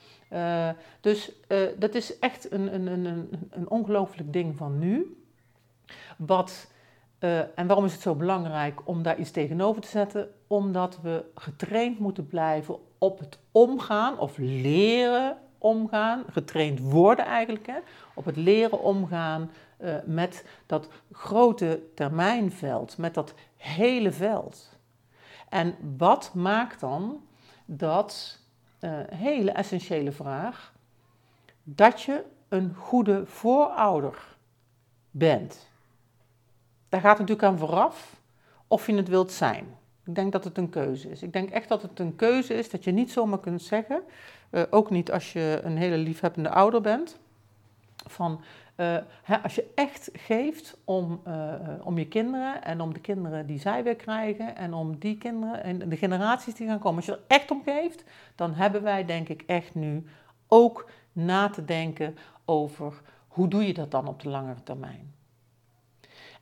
dus 1.00 1.32
dat 1.78 1.94
is 1.94 2.18
echt 2.18 2.52
een, 2.52 2.74
een, 2.74 2.86
een, 2.86 3.28
een 3.50 3.70
ongelooflijk 3.70 4.32
ding 4.32 4.56
van 4.56 4.78
nu. 4.78 5.24
Wat, 6.16 6.70
en 7.54 7.66
waarom 7.66 7.84
is 7.84 7.92
het 7.92 8.02
zo 8.02 8.14
belangrijk 8.14 8.80
om 8.84 9.02
daar 9.02 9.18
iets 9.18 9.30
tegenover 9.30 9.82
te 9.82 9.88
zetten? 9.88 10.28
Omdat 10.46 10.98
we 11.02 11.24
getraind 11.34 11.98
moeten 11.98 12.26
blijven 12.26 12.76
op 12.98 13.18
het 13.18 13.38
omgaan 13.52 14.18
of 14.18 14.36
leren 14.38 15.36
omgaan, 15.64 16.24
getraind 16.30 16.80
worden 16.80 17.24
eigenlijk, 17.24 17.66
hè, 17.66 17.78
op 18.14 18.24
het 18.24 18.36
leren 18.36 18.80
omgaan 18.80 19.50
uh, 19.78 19.94
met 20.04 20.44
dat 20.66 20.88
grote 21.12 21.82
termijnveld, 21.94 22.98
met 22.98 23.14
dat 23.14 23.34
hele 23.56 24.12
veld. 24.12 24.78
En 25.48 25.74
wat 25.96 26.34
maakt 26.34 26.80
dan 26.80 27.24
dat 27.64 28.38
uh, 28.80 28.90
hele 29.06 29.50
essentiële 29.50 30.12
vraag 30.12 30.72
dat 31.62 32.02
je 32.02 32.24
een 32.48 32.74
goede 32.74 33.26
voorouder 33.26 34.36
bent? 35.10 35.68
Daar 36.88 37.00
gaat 37.00 37.18
natuurlijk 37.18 37.48
aan 37.48 37.58
vooraf 37.58 38.20
of 38.66 38.86
je 38.86 38.94
het 38.94 39.08
wilt 39.08 39.32
zijn. 39.32 39.66
Ik 40.04 40.14
denk 40.14 40.32
dat 40.32 40.44
het 40.44 40.58
een 40.58 40.70
keuze 40.70 41.10
is. 41.10 41.22
Ik 41.22 41.32
denk 41.32 41.50
echt 41.50 41.68
dat 41.68 41.82
het 41.82 41.98
een 41.98 42.16
keuze 42.16 42.54
is 42.54 42.70
dat 42.70 42.84
je 42.84 42.90
niet 42.90 43.12
zomaar 43.12 43.40
kunt 43.40 43.62
zeggen, 43.62 44.02
uh, 44.54 44.62
ook 44.70 44.90
niet 44.90 45.12
als 45.12 45.32
je 45.32 45.60
een 45.62 45.76
hele 45.76 45.96
liefhebbende 45.96 46.50
ouder 46.50 46.80
bent, 46.80 47.18
van 48.06 48.40
uh, 48.76 48.96
hè, 49.22 49.42
als 49.42 49.54
je 49.54 49.72
echt 49.74 50.10
geeft 50.12 50.76
om, 50.84 51.20
uh, 51.28 51.54
om 51.82 51.98
je 51.98 52.08
kinderen 52.08 52.64
en 52.64 52.80
om 52.80 52.92
de 52.92 53.00
kinderen 53.00 53.46
die 53.46 53.60
zij 53.60 53.84
weer 53.84 53.96
krijgen 53.96 54.56
en 54.56 54.74
om 54.74 54.98
die 54.98 55.18
kinderen 55.18 55.62
en 55.62 55.88
de 55.88 55.96
generaties 55.96 56.54
die 56.54 56.66
gaan 56.66 56.78
komen, 56.78 56.96
als 56.96 57.06
je 57.06 57.12
er 57.12 57.20
echt 57.26 57.50
om 57.50 57.62
geeft, 57.64 58.04
dan 58.34 58.54
hebben 58.54 58.82
wij 58.82 59.04
denk 59.04 59.28
ik 59.28 59.42
echt 59.46 59.74
nu 59.74 60.04
ook 60.48 60.90
na 61.12 61.48
te 61.48 61.64
denken 61.64 62.16
over 62.44 63.00
hoe 63.28 63.48
doe 63.48 63.66
je 63.66 63.74
dat 63.74 63.90
dan 63.90 64.08
op 64.08 64.22
de 64.22 64.28
langere 64.28 64.62
termijn. 64.62 65.14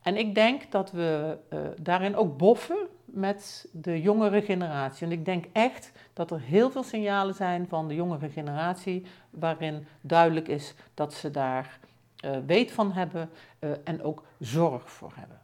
En 0.02 0.16
ik 0.16 0.34
denk 0.34 0.70
dat 0.70 0.90
we 0.90 1.38
uh, 1.52 1.60
daarin 1.80 2.16
ook 2.16 2.36
boffen 2.36 2.88
met 3.04 3.68
de 3.72 4.00
jongere 4.00 4.42
generatie. 4.42 5.06
En 5.06 5.12
ik 5.12 5.24
denk 5.24 5.44
echt 5.52 5.92
dat 6.12 6.30
er 6.30 6.40
heel 6.40 6.70
veel 6.70 6.82
signalen 6.82 7.34
zijn 7.34 7.68
van 7.68 7.88
de 7.88 7.94
jongere 7.94 8.28
generatie 8.28 9.06
waarin 9.30 9.86
duidelijk 10.00 10.48
is 10.48 10.74
dat 10.94 11.14
ze 11.14 11.30
daar 11.30 11.78
uh, 12.24 12.30
weet 12.46 12.72
van 12.72 12.92
hebben 12.92 13.30
uh, 13.60 13.70
en 13.84 14.02
ook 14.02 14.24
zorg 14.38 14.90
voor 14.90 15.12
hebben. 15.14 15.40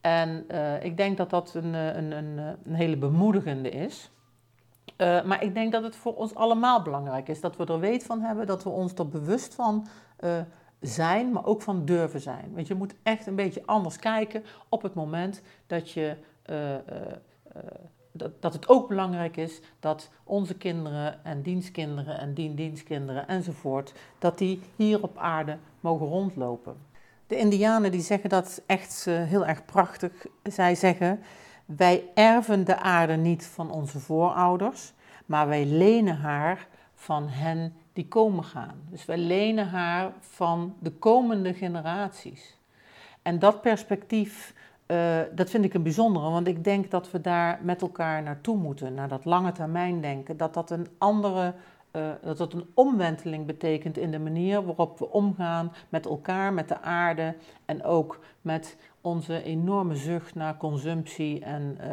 En 0.00 0.44
uh, 0.50 0.84
ik 0.84 0.96
denk 0.96 1.16
dat 1.16 1.30
dat 1.30 1.54
een, 1.54 1.74
een, 1.74 2.12
een, 2.12 2.38
een 2.64 2.74
hele 2.74 2.96
bemoedigende 2.96 3.70
is. 3.70 4.10
maar 4.98 5.42
ik 5.42 5.54
denk 5.54 5.72
dat 5.72 5.82
het 5.82 5.96
voor 5.96 6.14
ons 6.14 6.34
allemaal 6.34 6.82
belangrijk 6.82 7.28
is 7.28 7.40
dat 7.40 7.56
we 7.56 7.66
er 7.66 7.80
weet 7.80 8.04
van 8.04 8.20
hebben, 8.20 8.46
dat 8.46 8.62
we 8.62 8.70
ons 8.70 8.94
er 8.94 9.08
bewust 9.08 9.54
van 9.54 9.86
zijn, 10.80 11.32
maar 11.32 11.44
ook 11.44 11.62
van 11.62 11.84
durven 11.84 12.20
zijn. 12.20 12.52
Want 12.54 12.66
je 12.66 12.74
moet 12.74 12.94
echt 13.02 13.26
een 13.26 13.34
beetje 13.34 13.62
anders 13.66 13.96
kijken 13.96 14.44
op 14.68 14.82
het 14.82 14.94
moment 14.94 15.42
dat 15.66 15.90
je 15.90 16.16
dat, 18.12 18.42
dat 18.42 18.52
het 18.52 18.68
ook 18.68 18.88
belangrijk 18.88 19.36
is 19.36 19.60
dat 19.80 20.10
onze 20.24 20.54
kinderen 20.54 21.24
en 21.24 21.42
dienstkinderen 21.42 22.18
en 22.18 22.34
diendienstkinderen 22.34 23.28
enzovoort, 23.28 23.92
dat 24.18 24.38
die 24.38 24.60
hier 24.76 25.02
op 25.02 25.18
aarde 25.18 25.58
mogen 25.80 26.06
rondlopen. 26.06 26.76
De 27.26 27.36
Indianen 27.36 27.90
die 27.90 28.00
zeggen 28.00 28.30
dat 28.30 28.62
echt 28.66 29.04
heel 29.04 29.46
erg 29.46 29.64
prachtig. 29.64 30.26
Zij 30.42 30.74
zeggen, 30.74 31.20
wij 31.64 32.04
erven 32.14 32.64
de 32.64 32.78
aarde 32.78 33.16
niet 33.16 33.46
van 33.46 33.70
onze 33.70 33.98
voorouders, 33.98 34.92
maar 35.26 35.48
wij 35.48 35.66
lenen 35.66 36.16
haar 36.16 36.66
van 36.94 37.28
hen 37.28 37.74
die 37.92 38.08
komen 38.08 38.44
gaan. 38.44 38.82
Dus 38.90 39.04
wij 39.04 39.18
lenen 39.18 39.68
haar 39.68 40.12
van 40.20 40.74
de 40.78 40.90
komende 40.90 41.54
generaties. 41.54 42.58
En 43.22 43.38
dat 43.38 43.60
perspectief 43.60 44.54
uh, 44.90 45.18
dat 45.34 45.50
vind 45.50 45.64
ik 45.64 45.74
een 45.74 45.82
bijzondere, 45.82 46.30
want 46.30 46.46
ik 46.46 46.64
denk 46.64 46.90
dat 46.90 47.10
we 47.10 47.20
daar 47.20 47.58
met 47.62 47.82
elkaar 47.82 48.22
naartoe 48.22 48.56
moeten, 48.56 48.94
naar 48.94 49.08
dat 49.08 49.24
lange 49.24 49.52
termijn 49.52 50.00
denken. 50.00 50.36
Dat 50.36 50.54
dat 50.54 50.70
een 50.70 50.86
andere, 50.98 51.54
uh, 51.92 52.08
dat 52.22 52.38
dat 52.38 52.52
een 52.52 52.70
omwenteling 52.74 53.46
betekent 53.46 53.96
in 53.96 54.10
de 54.10 54.18
manier 54.18 54.64
waarop 54.64 54.98
we 54.98 55.10
omgaan 55.10 55.72
met 55.88 56.06
elkaar, 56.06 56.52
met 56.52 56.68
de 56.68 56.80
aarde 56.80 57.34
en 57.64 57.84
ook 57.84 58.20
met 58.40 58.76
onze 59.00 59.42
enorme 59.42 59.96
zucht 59.96 60.34
naar 60.34 60.56
consumptie 60.56 61.44
en 61.44 61.78
uh, 61.80 61.86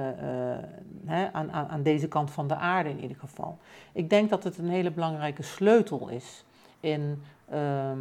hè, 1.05 1.33
aan, 1.33 1.51
aan, 1.51 1.83
deze 1.83 2.07
kant 2.07 2.31
van 2.31 2.47
de 2.47 2.55
aarde 2.55 2.89
in 2.89 3.01
ieder 3.01 3.17
geval. 3.17 3.57
Ik 3.93 4.09
denk 4.09 4.29
dat 4.29 4.43
het 4.43 4.57
een 4.57 4.69
hele 4.69 4.91
belangrijke 4.91 5.43
sleutel 5.43 6.09
is 6.09 6.45
in 6.79 7.21
ehm, 7.49 7.99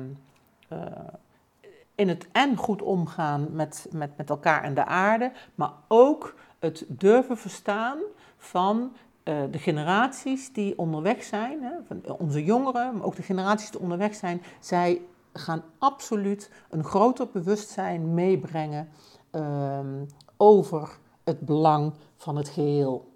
in 1.95 2.09
het 2.09 2.29
en 2.33 2.57
goed 2.57 2.83
omgaan 2.83 3.47
met, 3.53 3.87
met, 3.93 4.17
met 4.17 4.31
elkaar 4.31 4.63
en 4.63 4.75
de 4.75 4.85
aarde, 4.85 5.33
maar 5.55 5.71
ook 5.89 6.35
het 6.59 6.85
durven 6.89 7.39
verstaan 7.39 7.99
van 8.37 8.93
de 9.23 9.59
generaties 9.59 10.53
die 10.53 10.79
onderweg 10.79 11.23
zijn, 11.23 11.63
hè, 11.63 11.73
van 11.87 12.17
onze 12.19 12.45
jongeren, 12.45 12.97
maar 12.97 13.07
ook 13.07 13.17
de 13.17 13.23
generaties 13.23 13.71
die 13.71 13.81
onderweg 13.81 14.15
zijn, 14.15 14.43
zij 14.61 15.01
gaan 15.39 15.63
absoluut 15.79 16.51
een 16.71 16.85
groter 16.85 17.29
bewustzijn 17.33 18.15
meebrengen 18.15 18.89
um, 19.33 20.07
over 20.37 20.99
het 21.25 21.41
belang 21.41 21.93
van 22.17 22.37
het 22.37 22.49
geheel. 22.49 23.15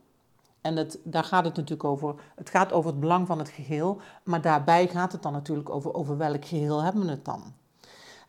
En 0.60 0.76
het, 0.76 0.98
daar 1.04 1.24
gaat 1.24 1.44
het 1.44 1.56
natuurlijk 1.56 1.84
over. 1.84 2.14
Het 2.34 2.50
gaat 2.50 2.72
over 2.72 2.90
het 2.90 3.00
belang 3.00 3.26
van 3.26 3.38
het 3.38 3.48
geheel, 3.48 4.00
maar 4.24 4.40
daarbij 4.40 4.88
gaat 4.88 5.12
het 5.12 5.22
dan 5.22 5.32
natuurlijk 5.32 5.70
over, 5.70 5.94
over 5.94 6.16
welk 6.16 6.44
geheel 6.44 6.82
hebben 6.82 7.04
we 7.04 7.10
het 7.10 7.24
dan. 7.24 7.42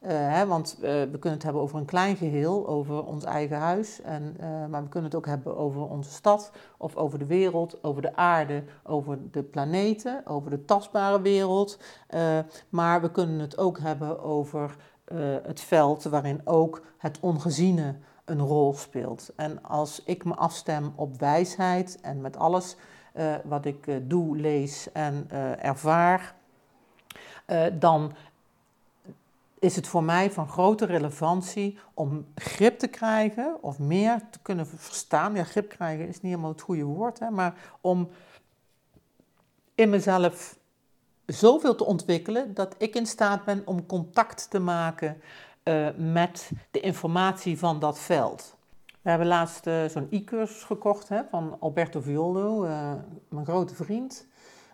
Hè, 0.07 0.45
want 0.47 0.77
we 0.79 1.17
kunnen 1.19 1.33
het 1.33 1.43
hebben 1.43 1.61
over 1.61 1.77
een 1.79 1.85
klein 1.85 2.15
geheel, 2.15 2.67
over 2.67 3.05
ons 3.05 3.23
eigen 3.23 3.57
huis. 3.57 4.01
En, 4.01 4.35
maar 4.69 4.83
we 4.83 4.89
kunnen 4.89 5.09
het 5.09 5.19
ook 5.19 5.25
hebben 5.25 5.57
over 5.57 5.89
onze 5.89 6.11
stad 6.11 6.51
of 6.77 6.95
over 6.95 7.19
de 7.19 7.25
wereld, 7.25 7.83
over 7.83 8.01
de 8.01 8.15
aarde, 8.15 8.63
over 8.83 9.17
de 9.31 9.43
planeten, 9.43 10.21
over 10.25 10.49
de 10.49 10.65
tastbare 10.65 11.21
wereld. 11.21 11.79
maar 12.69 13.01
we 13.01 13.11
kunnen 13.11 13.39
het 13.39 13.57
ook 13.57 13.79
hebben 13.79 14.23
over 14.23 14.75
het 15.43 15.61
veld 15.61 16.03
waarin 16.03 16.41
ook 16.43 16.81
het 16.97 17.19
ongeziene 17.19 17.95
een 18.25 18.41
rol 18.41 18.73
speelt. 18.73 19.33
En 19.35 19.63
als 19.63 20.03
ik 20.03 20.25
me 20.25 20.35
afstem 20.35 20.93
op 20.95 21.19
wijsheid 21.19 21.99
en 22.01 22.21
met 22.21 22.37
alles 22.37 22.75
wat 23.43 23.65
ik 23.65 24.09
doe, 24.09 24.37
lees 24.37 24.91
en 24.91 25.29
ervaar, 25.59 26.35
dan 27.73 28.13
is 29.61 29.75
het 29.75 29.87
voor 29.87 30.03
mij 30.03 30.31
van 30.31 30.49
grote 30.49 30.85
relevantie 30.85 31.77
om 31.93 32.25
grip 32.35 32.79
te 32.79 32.87
krijgen 32.87 33.63
of 33.63 33.79
meer 33.79 34.21
te 34.31 34.39
kunnen 34.41 34.67
verstaan. 34.67 35.35
Ja, 35.35 35.43
grip 35.43 35.69
krijgen 35.69 36.07
is 36.07 36.13
niet 36.13 36.31
helemaal 36.31 36.51
het 36.51 36.61
goede 36.61 36.83
woord, 36.83 37.19
hè, 37.19 37.29
maar 37.29 37.53
om 37.81 38.09
in 39.75 39.89
mezelf 39.89 40.57
zoveel 41.25 41.75
te 41.75 41.85
ontwikkelen 41.85 42.53
dat 42.53 42.75
ik 42.77 42.95
in 42.95 43.05
staat 43.05 43.45
ben 43.45 43.61
om 43.65 43.85
contact 43.85 44.49
te 44.49 44.59
maken 44.59 45.21
uh, 45.63 45.87
met 45.97 46.51
de 46.71 46.79
informatie 46.79 47.59
van 47.59 47.79
dat 47.79 47.99
veld. 47.99 48.55
We 49.01 49.09
hebben 49.09 49.27
laatst 49.27 49.67
uh, 49.67 49.85
zo'n 49.85 50.07
e-cursus 50.09 50.63
gekocht 50.63 51.09
hè, 51.09 51.21
van 51.29 51.57
Alberto 51.59 52.01
Violo, 52.01 52.65
uh, 52.65 52.93
mijn 53.29 53.45
grote 53.45 53.75
vriend. 53.75 54.29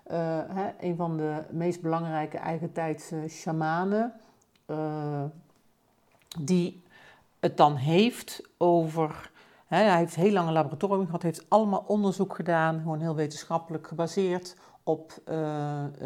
Hè, 0.07 0.69
een 0.79 0.95
van 0.95 1.17
de 1.17 1.43
meest 1.51 1.81
belangrijke 1.81 2.37
eigentijdse 2.37 3.23
shamanen. 3.27 4.13
Die 6.39 6.83
het 7.39 7.57
dan 7.57 7.75
heeft 7.75 8.41
over. 8.57 9.31
Hè, 9.67 9.77
hij 9.77 9.97
heeft 9.97 10.15
heel 10.15 10.31
lang 10.31 10.47
een 10.47 10.53
laboratorium 10.53 11.05
gehad, 11.05 11.21
heeft 11.21 11.49
allemaal 11.49 11.83
onderzoek 11.87 12.35
gedaan, 12.35 12.77
gewoon 12.77 12.99
heel 12.99 13.15
wetenschappelijk 13.15 13.87
gebaseerd 13.87 14.55
op 14.83 15.21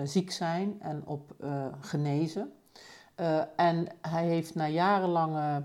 ziek 0.03 0.31
zijn 0.31 0.77
en 0.79 1.01
op 1.05 1.35
genezen. 1.81 2.53
En 3.55 3.87
hij 4.01 4.25
heeft 4.25 4.55
na 4.55 4.67
jarenlange 4.67 5.63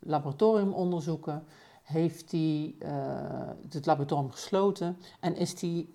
laboratoriumonderzoeken, 0.00 1.44
heeft 1.82 2.30
hij 2.30 2.74
het 3.70 3.86
laboratorium 3.86 4.30
gesloten 4.30 4.98
en 5.20 5.36
is 5.36 5.60
hij 5.60 5.86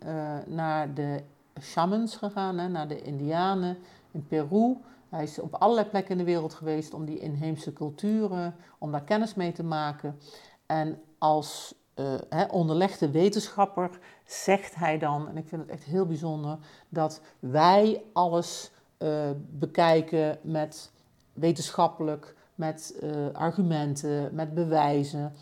naar 0.46 0.94
de 0.94 1.24
shamans 1.62 2.16
gegaan, 2.16 2.58
hè, 2.58 2.68
naar 2.68 2.88
de 2.88 3.02
indianen 3.02 3.78
in 4.12 4.28
Peru. 4.28 4.78
Hij 5.14 5.24
is 5.24 5.40
op 5.40 5.56
allerlei 5.56 5.88
plekken 5.88 6.12
in 6.12 6.18
de 6.18 6.24
wereld 6.24 6.54
geweest 6.54 6.94
om 6.94 7.06
die 7.06 7.20
inheemse 7.20 7.74
culturen, 7.74 8.56
om 8.78 8.92
daar 8.92 9.04
kennis 9.04 9.34
mee 9.34 9.52
te 9.52 9.64
maken. 9.64 10.20
En 10.66 11.02
als 11.18 11.76
hè, 12.30 12.46
onderlegde 12.46 13.12
wetenschapper 13.12 13.90
zegt 14.26 14.76
hij 14.76 14.98
dan, 14.98 15.28
en 15.28 15.38
ik 15.38 15.48
vind 15.48 15.62
het 15.62 15.72
echt 15.72 15.84
heel 15.84 16.06
bijzonder, 16.06 16.58
dat 16.90 17.22
wij 17.40 18.04
alles 18.14 18.72
uh, 18.98 19.30
bekijken 19.50 20.40
met 20.42 20.92
wetenschappelijk, 21.34 22.36
met 22.56 23.00
uh, 23.04 23.28
argumenten, 23.34 24.36
met 24.36 24.54
bewijzen, 24.54 25.34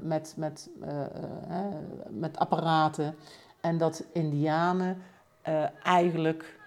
met, 0.00 0.34
met, 0.36 0.70
met 2.08 2.38
apparaten. 2.38 3.14
En 3.60 3.78
dat 3.78 4.04
Indianen 4.12 5.02
eigenlijk, 5.82 6.59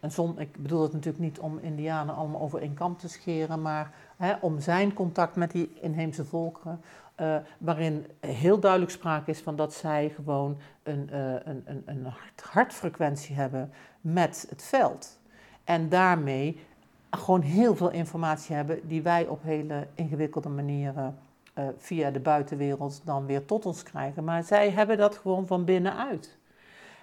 en 0.00 0.10
zon, 0.10 0.40
ik 0.40 0.62
bedoel 0.62 0.82
het 0.82 0.92
natuurlijk 0.92 1.24
niet 1.24 1.38
om 1.38 1.58
Indianen 1.58 2.14
allemaal 2.14 2.40
over 2.40 2.60
één 2.60 2.74
kam 2.74 2.96
te 2.96 3.08
scheren, 3.08 3.62
maar 3.62 3.92
hè, 4.16 4.34
om 4.40 4.60
zijn 4.60 4.94
contact 4.94 5.36
met 5.36 5.50
die 5.50 5.72
inheemse 5.80 6.24
volkeren, 6.24 6.80
uh, 7.20 7.36
waarin 7.58 8.06
heel 8.20 8.60
duidelijk 8.60 8.92
sprake 8.92 9.30
is 9.30 9.40
van 9.40 9.56
dat 9.56 9.74
zij 9.74 10.12
gewoon 10.14 10.58
een, 10.82 11.08
uh, 11.12 11.32
een, 11.32 11.62
een, 11.64 11.82
een 11.84 12.06
hartfrequentie 12.50 13.36
hebben 13.36 13.70
met 14.00 14.46
het 14.48 14.62
veld. 14.62 15.18
En 15.64 15.88
daarmee 15.88 16.60
gewoon 17.10 17.40
heel 17.40 17.76
veel 17.76 17.90
informatie 17.90 18.54
hebben 18.54 18.88
die 18.88 19.02
wij 19.02 19.26
op 19.26 19.42
hele 19.42 19.86
ingewikkelde 19.94 20.48
manieren 20.48 21.18
uh, 21.58 21.64
via 21.76 22.10
de 22.10 22.20
buitenwereld 22.20 23.00
dan 23.04 23.26
weer 23.26 23.44
tot 23.44 23.66
ons 23.66 23.82
krijgen. 23.82 24.24
Maar 24.24 24.44
zij 24.44 24.70
hebben 24.70 24.96
dat 24.96 25.16
gewoon 25.16 25.46
van 25.46 25.64
binnenuit. 25.64 26.36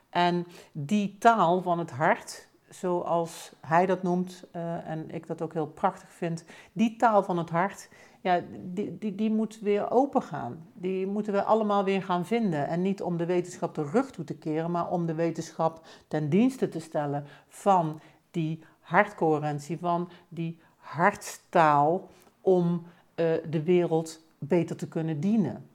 En 0.09 0.47
die 0.71 1.15
taal 1.19 1.61
van 1.61 1.79
het 1.79 1.91
hart, 1.91 2.47
zoals 2.73 3.51
hij 3.61 3.85
dat 3.85 4.03
noemt, 4.03 4.43
uh, 4.55 4.89
en 4.89 5.11
ik 5.11 5.27
dat 5.27 5.41
ook 5.41 5.53
heel 5.53 5.67
prachtig 5.67 6.11
vind, 6.11 6.43
die 6.71 6.95
taal 6.95 7.23
van 7.23 7.37
het 7.37 7.49
hart, 7.49 7.89
ja, 8.21 8.41
die, 8.63 8.97
die, 8.97 9.15
die 9.15 9.31
moet 9.31 9.59
weer 9.59 9.91
open 9.91 10.21
gaan. 10.21 10.67
Die 10.73 11.07
moeten 11.07 11.33
we 11.33 11.43
allemaal 11.43 11.83
weer 11.83 12.03
gaan 12.03 12.25
vinden. 12.25 12.67
En 12.67 12.81
niet 12.81 13.01
om 13.01 13.17
de 13.17 13.25
wetenschap 13.25 13.75
de 13.75 13.83
rug 13.83 14.11
toe 14.11 14.25
te 14.25 14.37
keren, 14.37 14.71
maar 14.71 14.89
om 14.89 15.05
de 15.05 15.13
wetenschap 15.13 15.85
ten 16.07 16.29
dienste 16.29 16.69
te 16.69 16.79
stellen 16.79 17.25
van 17.47 17.99
die 18.31 18.63
hartcoherentie, 18.79 19.77
van 19.77 20.09
die 20.29 20.59
hartstaal 20.77 22.09
om 22.41 22.83
uh, 23.15 23.33
de 23.49 23.63
wereld 23.63 24.19
beter 24.37 24.75
te 24.75 24.87
kunnen 24.87 25.19
dienen. 25.19 25.69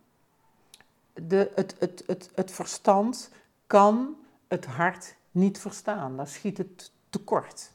De, 1.13 1.51
het, 1.55 1.77
het, 1.79 2.05
het, 2.07 2.31
het 2.35 2.51
verstand 2.51 3.31
kan 3.67 4.17
het 4.49 4.67
hart 4.67 5.17
niet 5.39 5.59
verstaan, 5.59 6.17
daar 6.17 6.27
schiet 6.27 6.59
het 6.59 6.93
tekort. 7.11 7.71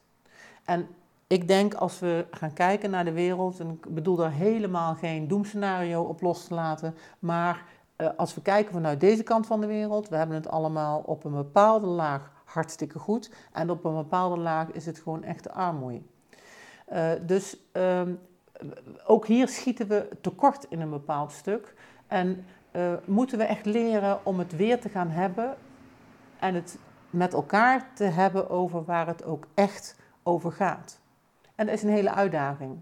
En 0.63 0.87
ik 1.27 1.47
denk 1.47 1.73
als 1.73 1.99
we 1.99 2.25
gaan 2.31 2.53
kijken 2.53 2.89
naar 2.89 3.05
de 3.05 3.11
wereld, 3.11 3.59
en 3.59 3.69
ik 3.69 3.93
bedoel 3.93 4.15
daar 4.15 4.31
helemaal 4.31 4.95
geen 4.95 5.27
doemscenario 5.27 6.01
op 6.01 6.21
los 6.21 6.47
te 6.47 6.53
laten, 6.53 6.95
maar 7.19 7.65
uh, 7.97 8.07
als 8.17 8.35
we 8.35 8.41
kijken 8.41 8.73
vanuit 8.73 8.99
deze 8.99 9.23
kant 9.23 9.47
van 9.47 9.61
de 9.61 9.67
wereld, 9.67 10.09
we 10.09 10.15
hebben 10.15 10.35
het 10.35 10.47
allemaal 10.47 11.03
op 11.05 11.23
een 11.23 11.33
bepaalde 11.33 11.87
laag 11.87 12.31
hartstikke 12.45 12.99
goed. 12.99 13.31
En 13.51 13.69
op 13.69 13.85
een 13.85 13.95
bepaalde 13.95 14.37
laag 14.37 14.71
is 14.71 14.85
het 14.85 14.99
gewoon 14.99 15.23
echte 15.23 15.51
armoede. 15.51 16.01
Uh, 16.93 17.11
dus 17.21 17.57
um, 17.73 18.19
ook 19.05 19.27
hier 19.27 19.47
schieten 19.47 19.87
we 19.87 20.07
tekort 20.21 20.65
in 20.69 20.81
een 20.81 20.89
bepaald 20.89 21.31
stuk. 21.31 21.73
En 22.07 22.45
uh, 22.71 22.93
moeten 23.05 23.37
we 23.37 23.43
echt 23.43 23.65
leren 23.65 24.25
om 24.25 24.39
het 24.39 24.55
weer 24.55 24.81
te 24.81 24.89
gaan 24.89 25.09
hebben 25.09 25.55
en 26.39 26.55
het 26.55 26.77
met 27.13 27.33
elkaar 27.33 27.93
te 27.93 28.03
hebben 28.03 28.49
over 28.49 28.83
waar 28.83 29.07
het 29.07 29.25
ook 29.25 29.47
echt 29.53 29.95
over 30.23 30.51
gaat. 30.51 30.99
En 31.55 31.65
dat 31.65 31.75
is 31.75 31.83
een 31.83 31.89
hele 31.89 32.13
uitdaging. 32.13 32.77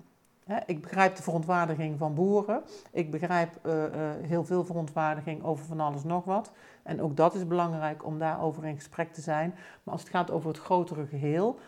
Ik 0.65 0.81
begrijp 0.81 1.15
de 1.15 1.23
verontwaardiging 1.23 1.97
van 1.97 2.13
boeren. 2.13 2.63
Ik 2.91 3.11
begrijp 3.11 3.59
uh, 3.65 3.73
uh, 3.73 3.89
heel 4.21 4.43
veel 4.43 4.65
verontwaardiging 4.65 5.43
over 5.43 5.65
van 5.65 5.79
alles 5.79 6.03
nog 6.03 6.25
wat. 6.25 6.51
En 6.83 7.01
ook 7.01 7.17
dat 7.17 7.35
is 7.35 7.47
belangrijk 7.47 8.05
om 8.05 8.19
daarover 8.19 8.65
in 8.65 8.75
gesprek 8.75 9.13
te 9.13 9.21
zijn. 9.21 9.49
Maar 9.83 9.93
als 9.93 10.01
het 10.01 10.11
gaat 10.11 10.31
over 10.31 10.47
het 10.47 10.59
grotere 10.59 11.05
geheel, 11.05 11.59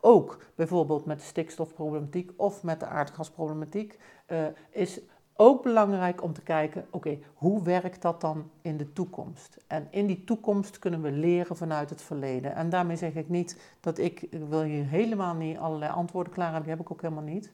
ook 0.00 0.44
bijvoorbeeld 0.54 1.04
met 1.04 1.18
de 1.18 1.24
stikstofproblematiek 1.24 2.30
of 2.36 2.62
met 2.62 2.80
de 2.80 2.86
aardgasproblematiek, 2.86 3.98
uh, 4.26 4.38
is 4.70 5.00
ook 5.40 5.62
belangrijk 5.62 6.22
om 6.22 6.32
te 6.32 6.42
kijken, 6.42 6.86
oké, 6.90 7.18
hoe 7.34 7.62
werkt 7.62 8.02
dat 8.02 8.20
dan 8.20 8.50
in 8.62 8.76
de 8.76 8.92
toekomst? 8.92 9.56
En 9.66 9.86
in 9.90 10.06
die 10.06 10.24
toekomst 10.24 10.78
kunnen 10.78 11.02
we 11.02 11.10
leren 11.10 11.56
vanuit 11.56 11.90
het 11.90 12.02
verleden. 12.02 12.54
En 12.54 12.70
daarmee 12.70 12.96
zeg 12.96 13.14
ik 13.14 13.28
niet 13.28 13.60
dat 13.80 13.98
ik, 13.98 14.22
ik 14.22 14.42
wil 14.48 14.62
hier 14.62 14.86
helemaal 14.86 15.34
niet 15.34 15.58
allerlei 15.58 15.92
antwoorden 15.92 16.32
klaar 16.32 16.52
hebben, 16.52 16.68
die 16.68 16.76
heb 16.76 16.84
ik 16.86 16.92
ook 16.92 17.02
helemaal 17.02 17.24
niet. 17.24 17.52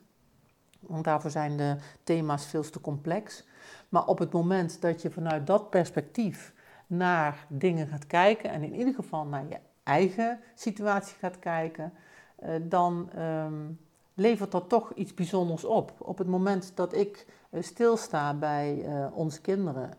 Want 0.81 1.05
daarvoor 1.05 1.31
zijn 1.31 1.57
de 1.57 1.77
thema's 2.05 2.47
veel 2.47 2.71
te 2.71 2.81
complex. 2.81 3.45
Maar 3.89 4.07
op 4.07 4.19
het 4.19 4.33
moment 4.33 4.81
dat 4.81 5.03
je 5.03 5.11
vanuit 5.11 5.47
dat 5.47 5.71
perspectief 5.71 6.55
naar 6.87 7.47
dingen 7.49 7.87
gaat 7.87 8.07
kijken 8.07 8.51
en 8.51 8.63
in 8.63 8.75
ieder 8.75 8.95
geval 8.95 9.25
naar 9.25 9.45
je 9.49 9.59
eigen 9.83 10.41
situatie 10.55 11.17
gaat 11.19 11.39
kijken, 11.39 11.93
eh, 12.37 12.51
dan 12.63 13.11
um, 13.19 13.79
levert 14.17 14.51
dat 14.51 14.69
toch 14.69 14.93
iets 14.95 15.15
bijzonders 15.15 15.65
op. 15.65 15.93
Op 15.99 16.19
het 16.19 16.27
moment 16.27 16.73
dat 16.75 16.95
ik 16.95 17.27
stilsta 17.63 18.35
bij 18.35 18.85
uh, 18.87 19.07
onze 19.13 19.41
kinderen 19.41 19.91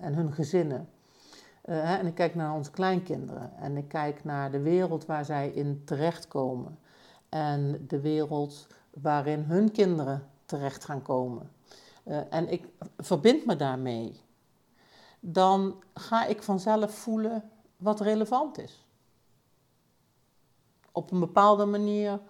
en 0.00 0.14
hun 0.14 0.32
gezinnen, 0.32 0.88
en 1.62 2.06
ik 2.06 2.14
kijk 2.14 2.34
naar 2.34 2.54
onze 2.54 2.70
kleinkinderen 2.70 3.52
en 3.56 3.76
ik 3.76 3.88
kijk 3.88 4.24
naar 4.24 4.50
de 4.50 4.60
wereld 4.60 5.06
waar 5.06 5.24
zij 5.24 5.48
in 5.48 5.82
terechtkomen 5.84 6.78
en 7.28 7.84
de 7.86 8.00
wereld 8.00 8.66
waarin 8.90 9.40
hun 9.40 9.70
kinderen 9.72 10.28
terecht 10.44 10.84
gaan 10.84 11.02
komen. 11.02 11.50
En 12.30 12.48
ik 12.52 12.68
verbind 12.98 13.46
me 13.46 13.56
daarmee. 13.56 14.20
Dan 15.20 15.82
ga 15.94 16.26
ik 16.26 16.42
vanzelf 16.42 16.94
voelen 16.94 17.50
wat 17.76 18.00
relevant 18.00 18.58
is. 18.58 18.86
Op 20.92 21.10
een 21.10 21.20
bepaalde 21.20 21.64
manier 21.64 22.20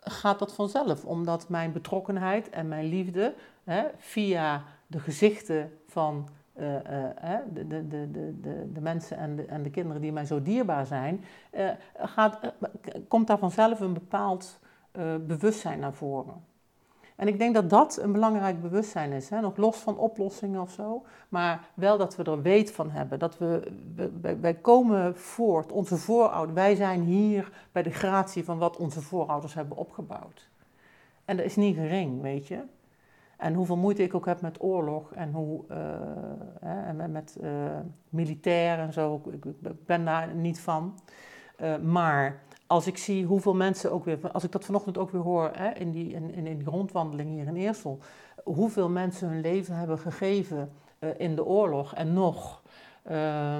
gaat 0.00 0.38
dat 0.38 0.54
vanzelf, 0.54 1.04
omdat 1.04 1.48
mijn 1.48 1.72
betrokkenheid 1.72 2.50
en 2.50 2.68
mijn 2.68 2.84
liefde 2.84 3.34
hè, 3.64 3.84
via 3.96 4.64
de 4.86 4.98
gezichten 5.00 5.72
van 5.86 6.28
uh, 6.56 6.76
de, 7.52 7.66
de, 7.66 7.88
de, 7.88 8.10
de, 8.40 8.72
de 8.72 8.80
mensen 8.80 9.16
en 9.16 9.36
de, 9.36 9.44
en 9.44 9.62
de 9.62 9.70
kinderen 9.70 10.02
die 10.02 10.12
mij 10.12 10.24
zo 10.24 10.42
dierbaar 10.42 10.86
zijn, 10.86 11.24
uh, 11.52 11.70
gaat, 11.98 12.38
komt 13.08 13.26
daar 13.26 13.38
vanzelf 13.38 13.80
een 13.80 13.92
bepaald 13.92 14.58
bewustzijn 15.26 15.78
naar 15.78 15.92
voren. 15.92 16.44
En 17.20 17.28
ik 17.28 17.38
denk 17.38 17.54
dat 17.54 17.70
dat 17.70 17.98
een 18.02 18.12
belangrijk 18.12 18.62
bewustzijn 18.62 19.12
is. 19.12 19.28
Hè? 19.28 19.40
Nog 19.40 19.56
los 19.56 19.76
van 19.76 19.96
oplossingen 19.96 20.60
of 20.60 20.70
zo. 20.70 21.04
Maar 21.28 21.68
wel 21.74 21.98
dat 21.98 22.16
we 22.16 22.24
er 22.24 22.42
weet 22.42 22.72
van 22.72 22.90
hebben. 22.90 23.18
Dat 23.18 23.38
we, 23.38 23.72
wij, 24.40 24.54
komen 24.54 25.16
voort, 25.16 25.72
onze 25.72 25.96
voorouders. 25.96 26.54
Wij 26.54 26.74
zijn 26.74 27.00
hier 27.00 27.52
bij 27.72 27.82
de 27.82 27.90
gratie 27.90 28.44
van 28.44 28.58
wat 28.58 28.76
onze 28.76 29.00
voorouders 29.00 29.54
hebben 29.54 29.76
opgebouwd. 29.76 30.48
En 31.24 31.36
dat 31.36 31.46
is 31.46 31.56
niet 31.56 31.76
gering, 31.76 32.22
weet 32.22 32.46
je. 32.46 32.60
En 33.36 33.54
hoeveel 33.54 33.76
moeite 33.76 34.02
ik 34.02 34.14
ook 34.14 34.26
heb 34.26 34.40
met 34.40 34.62
oorlog 34.62 35.12
en 35.12 35.32
hoe, 35.32 35.64
uh, 35.70 35.76
hè, 36.60 36.92
met, 36.92 37.12
met 37.12 37.36
uh, 37.42 37.50
militair 38.08 38.78
en 38.78 38.92
zo. 38.92 39.22
Ik, 39.30 39.44
ik, 39.44 39.86
ben 39.86 40.04
daar 40.04 40.34
niet 40.34 40.60
van. 40.60 40.98
Uh, 41.60 41.76
maar 41.76 42.42
als 42.70 42.86
ik 42.86 42.98
zie 42.98 43.24
hoeveel 43.24 43.54
mensen 43.54 43.92
ook 43.92 44.04
weer, 44.04 44.30
als 44.32 44.44
ik 44.44 44.52
dat 44.52 44.64
vanochtend 44.64 44.98
ook 44.98 45.10
weer 45.10 45.20
hoor 45.20 45.50
hè, 45.54 45.70
in, 45.70 45.90
die, 45.90 46.12
in, 46.12 46.34
in 46.34 46.58
die 46.58 46.68
rondwandeling 46.68 47.30
hier 47.30 47.46
in 47.46 47.56
Eersel, 47.56 47.98
hoeveel 48.44 48.88
mensen 48.88 49.28
hun 49.28 49.40
leven 49.40 49.74
hebben 49.74 49.98
gegeven 49.98 50.72
uh, 50.98 51.10
in 51.16 51.36
de 51.36 51.44
oorlog 51.44 51.94
en 51.94 52.12
nog, 52.12 52.62
uh, 53.10 53.58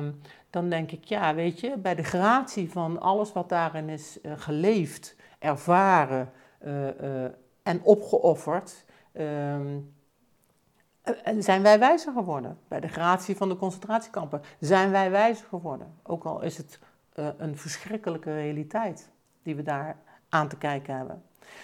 dan 0.50 0.68
denk 0.68 0.90
ik, 0.90 1.04
ja, 1.04 1.34
weet 1.34 1.60
je, 1.60 1.76
bij 1.78 1.94
de 1.94 2.02
gratie 2.02 2.70
van 2.70 3.00
alles 3.00 3.32
wat 3.32 3.48
daarin 3.48 3.88
is 3.88 4.18
uh, 4.22 4.32
geleefd, 4.36 5.16
ervaren 5.38 6.32
uh, 6.64 7.24
en 7.62 7.82
opgeofferd, 7.82 8.84
ehm, 9.12 9.78
zijn 11.38 11.62
wij 11.62 11.78
wijzer 11.78 12.12
geworden. 12.12 12.58
Bij 12.68 12.80
de 12.80 12.88
gratie 12.88 13.36
van 13.36 13.48
de 13.48 13.56
concentratiekampen 13.56 14.42
zijn 14.60 14.90
wij 14.90 15.10
wijzer 15.10 15.46
geworden. 15.46 15.94
Ook 16.02 16.24
al 16.24 16.42
is 16.42 16.56
het 16.56 16.78
uh, 17.14 17.28
een 17.36 17.56
verschrikkelijke 17.56 18.34
realiteit 18.34 19.10
die 19.42 19.56
we 19.56 19.62
daar 19.62 19.96
aan 20.28 20.48
te 20.48 20.56
kijken 20.56 20.96
hebben. 20.96 21.22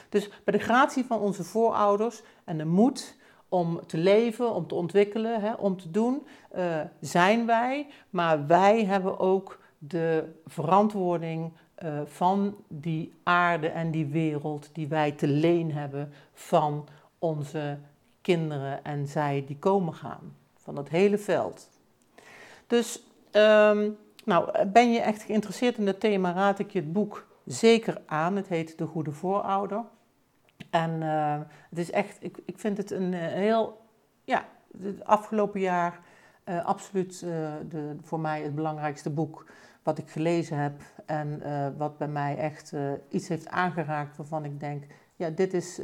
Dus 0.08 0.30
bij 0.44 0.58
de 0.58 0.64
gratie 0.64 1.04
van 1.04 1.20
onze 1.20 1.44
voorouders 1.44 2.22
en 2.44 2.58
de 2.58 2.64
moed 2.64 3.16
om 3.48 3.86
te 3.86 3.98
leven, 3.98 4.54
om 4.54 4.66
te 4.66 4.74
ontwikkelen, 4.74 5.40
hè, 5.40 5.52
om 5.52 5.76
te 5.76 5.90
doen, 5.90 6.26
uh, 6.56 6.80
zijn 7.00 7.46
wij. 7.46 7.86
Maar 8.10 8.46
wij 8.46 8.84
hebben 8.84 9.18
ook 9.18 9.58
de 9.78 10.32
verantwoording 10.46 11.52
uh, 11.84 12.00
van 12.04 12.56
die 12.68 13.12
aarde 13.22 13.68
en 13.68 13.90
die 13.90 14.06
wereld 14.06 14.70
die 14.72 14.88
wij 14.88 15.12
te 15.12 15.26
leen 15.26 15.72
hebben 15.72 16.12
van 16.32 16.88
onze 17.18 17.78
kinderen 18.20 18.84
en 18.84 19.06
zij 19.06 19.44
die 19.46 19.58
komen 19.58 19.94
gaan. 19.94 20.36
Van 20.56 20.76
het 20.76 20.88
hele 20.88 21.18
veld. 21.18 21.68
Dus 22.66 23.02
um, 23.32 23.96
nou, 24.26 24.50
eh, 24.50 24.66
ben 24.66 24.92
je 24.92 25.00
echt 25.00 25.22
geïnteresseerd 25.22 25.78
in 25.78 25.86
het 25.86 26.00
thema, 26.00 26.32
raad 26.32 26.58
ik 26.58 26.70
je 26.70 26.78
het 26.78 26.92
boek 26.92 27.26
zeker 27.44 28.02
aan. 28.06 28.36
Het 28.36 28.48
heet 28.48 28.78
De 28.78 28.86
Goede 28.86 29.12
Voorouder. 29.12 29.84
En 30.70 30.90
uh, 30.90 31.38
het 31.70 31.78
is 31.78 31.90
echt, 31.90 32.16
ik, 32.20 32.38
ik 32.44 32.58
vind 32.58 32.76
het 32.76 32.90
een 32.90 33.12
uh, 33.12 33.20
heel, 33.20 33.80
ja, 34.24 34.44
het 34.82 35.04
afgelopen 35.04 35.60
jaar 35.60 36.00
absoluut 36.64 37.20
de, 37.68 37.96
voor 38.02 38.20
mij 38.20 38.42
het 38.42 38.54
belangrijkste 38.54 39.10
boek 39.10 39.46
wat 39.82 39.98
ik 39.98 40.10
gelezen 40.10 40.58
heb. 40.58 40.80
En 41.06 41.42
wat 41.76 41.98
bij 41.98 42.08
mij 42.08 42.36
echt 42.36 42.72
iets 43.08 43.28
heeft 43.28 43.48
aangeraakt 43.48 44.16
waarvan 44.16 44.44
ik 44.44 44.60
denk, 44.60 44.84
ja, 45.16 45.30
dit 45.30 45.54
is 45.54 45.80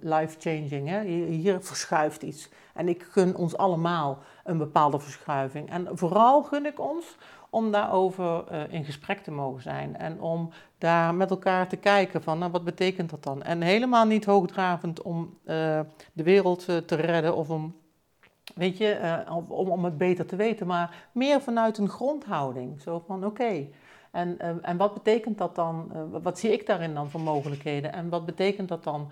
life-changing. 0.00 1.02
Hier 1.28 1.60
verschuift 1.60 2.22
iets. 2.22 2.50
En 2.74 2.88
ik 2.88 3.02
gun 3.02 3.36
ons 3.36 3.56
allemaal 3.56 4.18
een 4.44 4.58
bepaalde 4.58 5.00
verschuiving. 5.00 5.70
En 5.70 5.88
vooral 5.92 6.42
gun 6.42 6.66
ik 6.66 6.80
ons 6.80 7.16
om 7.50 7.72
daarover 7.72 8.44
uh, 8.52 8.60
in 8.72 8.84
gesprek 8.84 9.18
te 9.18 9.30
mogen 9.30 9.62
zijn 9.62 9.96
en 9.96 10.20
om 10.20 10.50
daar 10.78 11.14
met 11.14 11.30
elkaar 11.30 11.68
te 11.68 11.76
kijken 11.76 12.22
van 12.22 12.38
nou, 12.38 12.50
wat 12.50 12.64
betekent 12.64 13.10
dat 13.10 13.22
dan? 13.22 13.42
En 13.42 13.62
helemaal 13.62 14.06
niet 14.06 14.24
hoogdravend 14.24 15.02
om 15.02 15.38
uh, 15.44 15.80
de 16.12 16.22
wereld 16.22 16.68
uh, 16.68 16.76
te 16.76 16.94
redden 16.94 17.36
of 17.36 17.50
om, 17.50 17.74
weet 18.54 18.78
je, 18.78 19.22
om, 19.48 19.70
om 19.70 19.84
het 19.84 19.98
beter 19.98 20.26
te 20.26 20.36
weten, 20.36 20.66
maar 20.66 21.08
meer 21.12 21.40
vanuit 21.40 21.78
een 21.78 21.88
grondhouding. 21.88 22.80
Zo 22.80 23.02
van 23.06 23.24
oké, 23.24 23.66
en, 24.10 24.62
en 24.62 24.76
wat 24.76 24.94
betekent 24.94 25.38
dat 25.38 25.54
dan, 25.54 25.92
wat 26.22 26.38
zie 26.38 26.52
ik 26.52 26.66
daarin 26.66 26.94
dan 26.94 27.10
voor 27.10 27.20
mogelijkheden 27.20 27.92
en 27.92 28.08
wat 28.08 28.26
betekent 28.26 28.68
dat 28.68 28.84
dan 28.84 29.10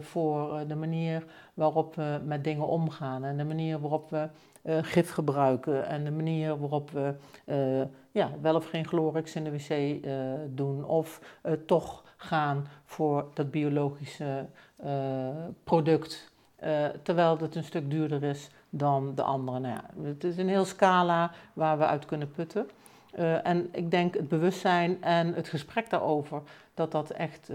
voor 0.00 0.64
de 0.66 0.74
manier 0.74 1.24
waarop 1.54 1.94
we 1.94 2.20
met 2.24 2.44
dingen 2.44 2.66
omgaan 2.66 3.24
en 3.24 3.36
de 3.36 3.44
manier 3.44 3.80
waarop 3.80 4.10
we 4.10 4.28
uh, 4.62 4.78
gif 4.82 5.10
gebruiken 5.10 5.86
en 5.86 6.04
de 6.04 6.10
manier 6.10 6.58
waarop 6.58 6.90
we 6.90 7.14
uh, 7.46 7.88
ja, 8.10 8.30
wel 8.40 8.54
of 8.54 8.68
geen 8.68 8.86
Chlorix 8.86 9.34
in 9.34 9.44
de 9.44 9.50
wc 9.50 9.70
uh, 9.70 10.12
doen 10.48 10.84
of 10.84 11.20
toch 11.66 12.02
gaan 12.16 12.66
voor 12.84 13.30
dat 13.34 13.50
biologische 13.50 14.46
product, 15.64 16.32
terwijl 17.02 17.38
het 17.38 17.54
een 17.54 17.64
stuk 17.64 17.90
duurder 17.90 18.22
is 18.22 18.50
dan 18.70 19.14
de 19.14 19.22
andere. 19.22 19.58
Nou 19.58 19.74
ja, 19.74 20.08
het 20.08 20.24
is 20.24 20.36
een 20.36 20.48
heel 20.48 20.64
scala 20.64 21.30
waar 21.52 21.78
we 21.78 21.86
uit 21.86 22.04
kunnen 22.04 22.30
putten. 22.30 22.68
en 23.42 23.68
ik 23.72 23.90
denk 23.90 24.14
het 24.14 24.28
bewustzijn 24.28 25.02
en 25.02 25.34
het 25.34 25.48
gesprek 25.48 25.90
daarover, 25.90 26.42
dat 26.74 26.92
dat 26.92 27.10
echt, 27.10 27.50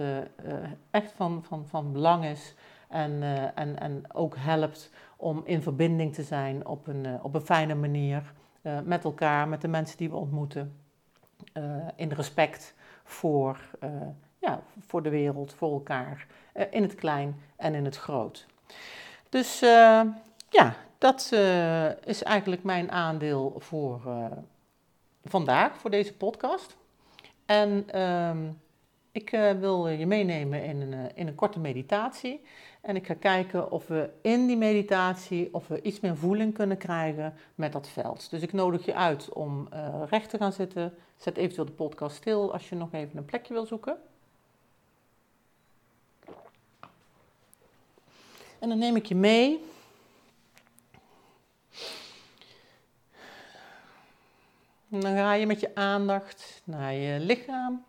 echt 0.91 1.11
van, 1.15 1.43
van, 1.43 1.65
van 1.67 1.91
belang 1.91 2.25
is 2.25 2.55
en, 2.87 3.23
en, 3.55 3.79
en 3.79 4.03
ook 4.13 4.35
helpt 4.37 4.91
om 5.17 5.41
in 5.45 5.61
verbinding 5.61 6.13
te 6.13 6.23
zijn 6.23 6.67
op 6.67 6.87
een, 6.87 7.07
uh, 7.07 7.25
op 7.25 7.35
een 7.35 7.45
fijne 7.45 7.75
manier 7.75 8.33
uh, 8.61 8.79
met 8.83 9.03
elkaar, 9.03 9.47
met 9.47 9.61
de 9.61 9.67
mensen 9.67 9.97
die 9.97 10.09
we 10.09 10.15
ontmoeten, 10.15 10.81
in 11.95 12.11
respect 12.11 12.73
voor, 13.03 13.59
ja, 14.39 14.61
voor 14.79 15.03
de 15.03 15.09
wereld, 15.09 15.53
voor 15.53 15.71
elkaar, 15.71 16.27
in 16.69 16.81
het 16.81 16.95
klein 16.95 17.41
en 17.55 17.75
in 17.75 17.85
het 17.85 17.97
groot. 17.97 18.45
Dus 19.29 19.59
ja, 20.49 20.75
dat 20.97 21.31
is 22.03 22.23
eigenlijk 22.23 22.63
mijn 22.63 22.91
aandeel 22.91 23.55
voor 23.57 24.01
vandaag, 25.25 25.77
voor 25.77 25.89
deze 25.89 26.13
podcast. 26.13 26.77
En 27.45 27.83
ehm, 27.87 28.37
ik 29.11 29.29
wil 29.59 29.87
je 29.87 30.05
meenemen 30.05 30.63
in 30.63 30.81
een, 30.81 31.15
in 31.15 31.27
een 31.27 31.35
korte 31.35 31.59
meditatie. 31.59 32.41
En 32.81 32.95
ik 32.95 33.05
ga 33.05 33.13
kijken 33.13 33.71
of 33.71 33.87
we 33.87 34.09
in 34.21 34.47
die 34.47 34.57
meditatie 34.57 35.53
of 35.53 35.67
we 35.67 35.81
iets 35.81 35.99
meer 35.99 36.17
voeling 36.17 36.53
kunnen 36.53 36.77
krijgen 36.77 37.33
met 37.55 37.71
dat 37.71 37.87
veld. 37.87 38.29
Dus 38.29 38.41
ik 38.41 38.53
nodig 38.53 38.85
je 38.85 38.95
uit 38.95 39.29
om 39.29 39.67
uh, 39.73 40.03
recht 40.09 40.29
te 40.29 40.37
gaan 40.37 40.51
zitten. 40.51 40.93
Zet 41.15 41.37
eventueel 41.37 41.65
de 41.65 41.71
podcast 41.71 42.15
stil 42.15 42.53
als 42.53 42.69
je 42.69 42.75
nog 42.75 42.93
even 42.93 43.17
een 43.17 43.25
plekje 43.25 43.53
wil 43.53 43.65
zoeken. 43.65 43.97
En 48.59 48.69
dan 48.69 48.77
neem 48.77 48.95
ik 48.95 49.05
je 49.05 49.15
mee. 49.15 49.63
En 54.89 54.99
dan 54.99 55.15
ga 55.15 55.33
je 55.33 55.45
met 55.45 55.59
je 55.59 55.75
aandacht 55.75 56.61
naar 56.63 56.93
je 56.93 57.19
lichaam. 57.19 57.85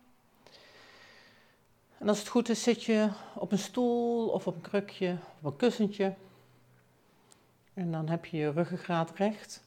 En 1.99 2.09
als 2.09 2.19
het 2.19 2.27
goed 2.27 2.49
is, 2.49 2.63
zit 2.63 2.83
je 2.83 3.09
op 3.35 3.51
een 3.51 3.59
stoel 3.59 4.27
of 4.27 4.47
op 4.47 4.55
een 4.55 4.61
krukje 4.61 5.17
of 5.39 5.51
een 5.51 5.55
kussentje. 5.55 6.13
En 7.73 7.91
dan 7.91 8.09
heb 8.09 8.25
je 8.25 8.37
je 8.37 8.51
ruggengraat 8.51 9.11
recht. 9.15 9.63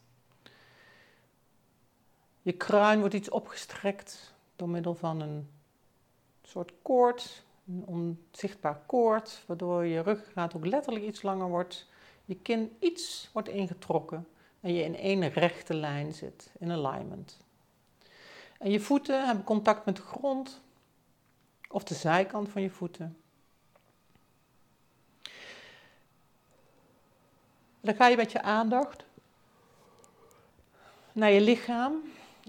Je 2.42 2.52
kruin 2.52 2.98
wordt 2.98 3.14
iets 3.14 3.30
opgestrekt 3.30 4.34
door 4.56 4.68
middel 4.68 4.94
van 4.94 5.20
een 5.20 5.48
soort 6.42 6.72
koord, 6.82 7.44
een 7.66 7.84
onzichtbaar 7.86 8.80
koord, 8.86 9.42
waardoor 9.46 9.84
je 9.84 10.02
ruggengraat 10.02 10.56
ook 10.56 10.66
letterlijk 10.66 11.04
iets 11.04 11.22
langer 11.22 11.48
wordt. 11.48 11.88
Je 12.24 12.34
kin 12.34 12.76
iets 12.78 13.30
wordt 13.32 13.48
ingetrokken 13.48 14.28
en 14.60 14.74
je 14.74 14.82
in 14.82 14.96
één 14.96 15.28
rechte 15.28 15.74
lijn 15.74 16.12
zit, 16.12 16.50
in 16.58 16.70
alignment. 16.70 17.38
En 18.58 18.70
je 18.70 18.80
voeten 18.80 19.26
hebben 19.26 19.44
contact 19.44 19.84
met 19.84 19.96
de 19.96 20.02
grond, 20.02 20.62
of 21.72 21.84
de 21.84 21.94
zijkant 21.94 22.48
van 22.48 22.62
je 22.62 22.70
voeten. 22.70 23.16
Dan 27.80 27.94
ga 27.94 28.08
je 28.08 28.16
met 28.16 28.32
je 28.32 28.42
aandacht 28.42 29.04
naar 31.12 31.30
je 31.30 31.40
lichaam 31.40 31.92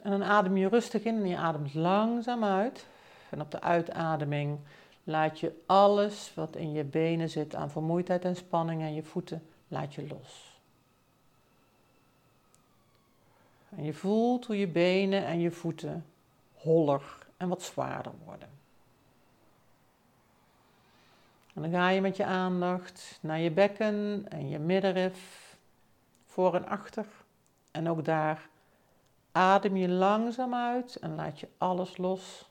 en 0.03 0.11
dan 0.11 0.23
adem 0.23 0.57
je 0.57 0.67
rustig 0.67 1.03
in 1.03 1.15
en 1.15 1.27
je 1.27 1.37
ademt 1.37 1.73
langzaam 1.73 2.43
uit. 2.43 2.87
En 3.29 3.41
op 3.41 3.51
de 3.51 3.61
uitademing 3.61 4.59
laat 5.03 5.39
je 5.39 5.61
alles 5.65 6.33
wat 6.35 6.55
in 6.55 6.71
je 6.71 6.83
benen 6.83 7.29
zit 7.29 7.55
aan 7.55 7.71
vermoeidheid 7.71 8.25
en 8.25 8.35
spanning 8.35 8.81
en 8.81 8.93
je 8.93 9.03
voeten, 9.03 9.47
laat 9.67 9.93
je 9.93 10.07
los. 10.07 10.61
En 13.69 13.83
je 13.83 13.93
voelt 13.93 14.45
hoe 14.45 14.57
je 14.57 14.67
benen 14.67 15.25
en 15.25 15.39
je 15.39 15.51
voeten 15.51 16.05
holler 16.53 17.27
en 17.37 17.47
wat 17.47 17.61
zwaarder 17.61 18.11
worden. 18.25 18.62
En 21.53 21.61
dan 21.61 21.71
ga 21.71 21.89
je 21.89 22.01
met 22.01 22.17
je 22.17 22.25
aandacht 22.25 23.19
naar 23.21 23.39
je 23.39 23.51
bekken 23.51 24.25
en 24.29 24.49
je 24.49 24.59
middenrif, 24.59 25.57
voor 26.25 26.55
en 26.55 26.67
achter. 26.67 27.05
En 27.71 27.89
ook 27.89 28.05
daar 28.05 28.49
adem 29.31 29.75
je 29.75 29.89
langzaam 29.89 30.53
uit 30.53 30.95
en 30.95 31.15
laat 31.15 31.39
je 31.39 31.47
alles 31.57 31.97
los 31.97 32.49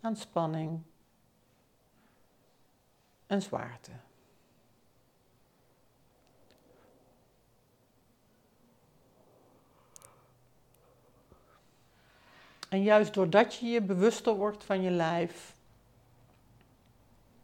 aan 0.00 0.16
spanning 0.16 0.82
en 3.26 3.42
zwaarte. 3.42 3.90
En 12.68 12.82
juist 12.82 13.14
doordat 13.14 13.54
je 13.54 13.66
je 13.66 13.82
bewuster 13.82 14.34
wordt 14.34 14.64
van 14.64 14.82
je 14.82 14.90
lijf, 14.90 15.53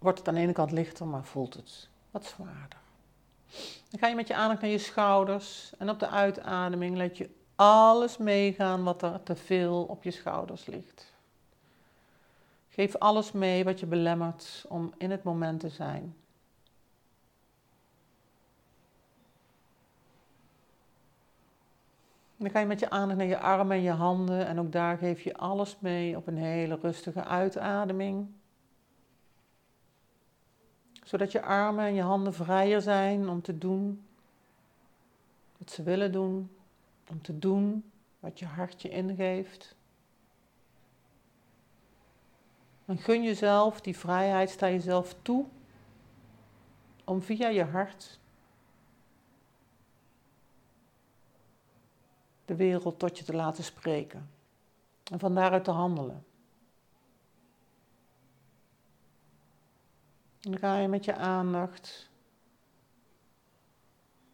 wordt 0.01 0.19
het 0.19 0.29
aan 0.29 0.35
de 0.35 0.41
ene 0.41 0.53
kant 0.53 0.71
lichter, 0.71 1.07
maar 1.07 1.25
voelt 1.25 1.55
het 1.55 1.89
wat 2.11 2.25
zwaarder. 2.25 2.79
Dan 3.91 4.01
ga 4.01 4.07
je 4.07 4.15
met 4.15 4.29
je 4.29 4.35
aandacht 4.35 4.61
naar 4.61 4.71
je 4.71 4.79
schouders 4.79 5.73
en 5.79 5.91
op 5.91 5.99
de 5.99 6.09
uitademing 6.09 6.97
laat 6.97 7.17
je 7.17 7.31
alles 7.55 8.17
meegaan 8.17 8.83
wat 8.83 9.03
er 9.03 9.23
te 9.23 9.37
veel 9.37 9.85
op 9.85 10.03
je 10.03 10.11
schouders 10.11 10.67
ligt. 10.67 11.13
Geef 12.69 12.97
alles 12.97 13.33
mee 13.33 13.65
wat 13.65 13.81
je 13.81 13.87
belemmert 13.87 14.65
om 14.69 14.93
in 14.99 15.11
het 15.11 15.23
moment 15.23 15.61
te 15.61 15.69
zijn. 15.69 16.15
Dan 22.37 22.51
ga 22.51 22.59
je 22.59 22.67
met 22.67 22.81
je 22.81 22.91
aandacht 22.91 23.19
naar 23.19 23.27
je 23.27 23.39
armen 23.39 23.77
en 23.77 23.83
je 23.83 23.91
handen 23.91 24.47
en 24.47 24.61
ook 24.61 24.73
daar 24.73 24.99
geef 24.99 25.21
je 25.21 25.37
alles 25.37 25.77
mee 25.79 26.17
op 26.17 26.27
een 26.27 26.37
hele 26.37 26.79
rustige 26.83 27.25
uitademing. 27.25 28.29
Zodat 31.11 31.33
je 31.33 31.43
armen 31.43 31.85
en 31.85 31.95
je 31.95 32.03
handen 32.03 32.35
vrijer 32.35 32.83
zijn 32.83 33.29
om 33.29 33.43
te 33.43 33.59
doen 33.59 34.05
wat 35.59 35.71
ze 35.71 35.83
willen 35.83 36.13
doen, 36.13 36.51
om 37.09 37.23
te 37.23 37.39
doen 37.39 37.91
wat 38.21 38.39
je 38.39 38.47
hart 38.47 38.83
je 38.83 38.89
ingeeft. 38.89 39.75
En 42.85 42.99
gun 42.99 43.23
jezelf 43.23 43.81
die 43.81 43.99
vrijheid, 43.99 44.51
sta 44.51 44.69
jezelf 44.69 45.15
toe 45.23 45.47
om 47.05 47.23
via 47.23 47.49
je 47.49 47.65
hart 47.65 48.19
de 52.45 52.57
wereld 52.57 52.99
tot 52.99 53.19
je 53.19 53.25
te 53.25 53.35
laten 53.35 53.65
spreken 53.65 54.31
en 55.11 55.19
van 55.19 55.35
daaruit 55.35 55.65
te 55.65 55.71
handelen. 55.71 56.25
Dan 60.41 60.59
ga 60.59 60.77
je 60.77 60.89
met 60.89 61.05
je 61.05 61.15
aandacht 61.15 62.11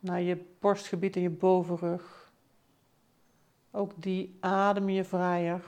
naar 0.00 0.20
je 0.20 0.44
borstgebied 0.58 1.16
en 1.16 1.22
je 1.22 1.30
bovenrug. 1.30 2.32
Ook 3.70 3.92
die 3.96 4.36
adem 4.40 4.88
je 4.88 5.04
vrijer. 5.04 5.64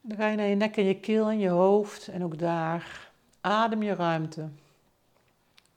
Dan 0.00 0.16
ga 0.16 0.28
je 0.28 0.36
naar 0.36 0.46
je 0.46 0.54
nek 0.54 0.76
en 0.76 0.84
je 0.84 1.00
keel 1.00 1.28
en 1.28 1.38
je 1.38 1.48
hoofd 1.48 2.08
en 2.08 2.24
ook 2.24 2.38
daar 2.38 3.10
adem 3.40 3.82
je 3.82 3.94
ruimte 3.94 4.48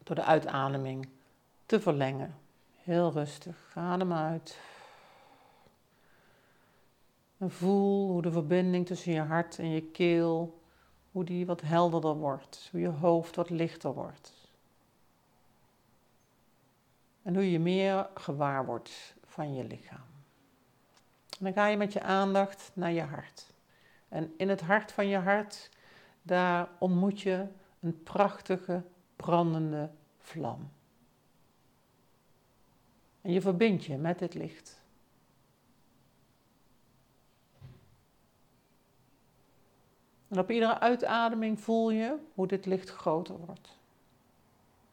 door 0.04 0.16
de 0.16 0.24
uitademing 0.24 1.08
te 1.66 1.82
verlengen. 1.82 2.36
Heel 2.84 3.12
rustig, 3.12 3.72
adem 3.74 4.14
uit. 4.14 4.60
En 7.38 7.52
voel 7.52 8.10
hoe 8.10 8.22
de 8.22 8.32
verbinding 8.32 8.86
tussen 8.86 9.12
je 9.12 9.22
hart 9.22 9.60
en 9.60 9.70
je 9.70 9.82
keel, 9.82 10.62
hoe 11.12 11.24
die 11.24 11.46
wat 11.46 11.62
helderder 11.62 12.16
wordt, 12.16 12.68
hoe 12.72 12.80
je 12.80 12.88
hoofd 12.88 13.36
wat 13.36 13.50
lichter 13.50 13.94
wordt. 13.94 14.34
En 17.22 17.34
hoe 17.34 17.52
je 17.52 17.60
meer 17.60 18.10
gewaar 18.14 18.66
wordt 18.66 19.16
van 19.26 19.54
je 19.54 19.64
lichaam. 19.64 20.06
En 21.40 21.44
dan 21.46 21.54
ga 21.54 21.68
je 21.68 21.78
met 21.78 21.94
je 21.94 22.02
aandacht 22.02 22.72
naar 22.74 22.92
je 22.92 23.02
hart. 23.02 23.54
En 24.10 24.34
in 24.38 24.50
het 24.50 24.62
hart 24.62 24.92
van 24.92 25.08
je 25.08 25.18
hart, 25.18 25.70
daar 26.22 26.70
ontmoet 26.80 27.22
je 27.22 27.48
een 27.80 28.04
prachtige, 28.04 28.84
brandende 29.16 29.90
vlam. 30.20 30.70
En 33.22 33.32
je 33.32 33.42
verbindt 33.42 33.86
je 33.86 33.98
met 33.98 34.20
het 34.20 34.34
licht. 34.34 34.84
En 40.36 40.42
op 40.42 40.52
iedere 40.52 40.80
uitademing 40.80 41.60
voel 41.60 41.90
je 41.90 42.18
hoe 42.34 42.48
dit 42.48 42.66
licht 42.66 42.90
groter 42.90 43.38
wordt. 43.38 43.78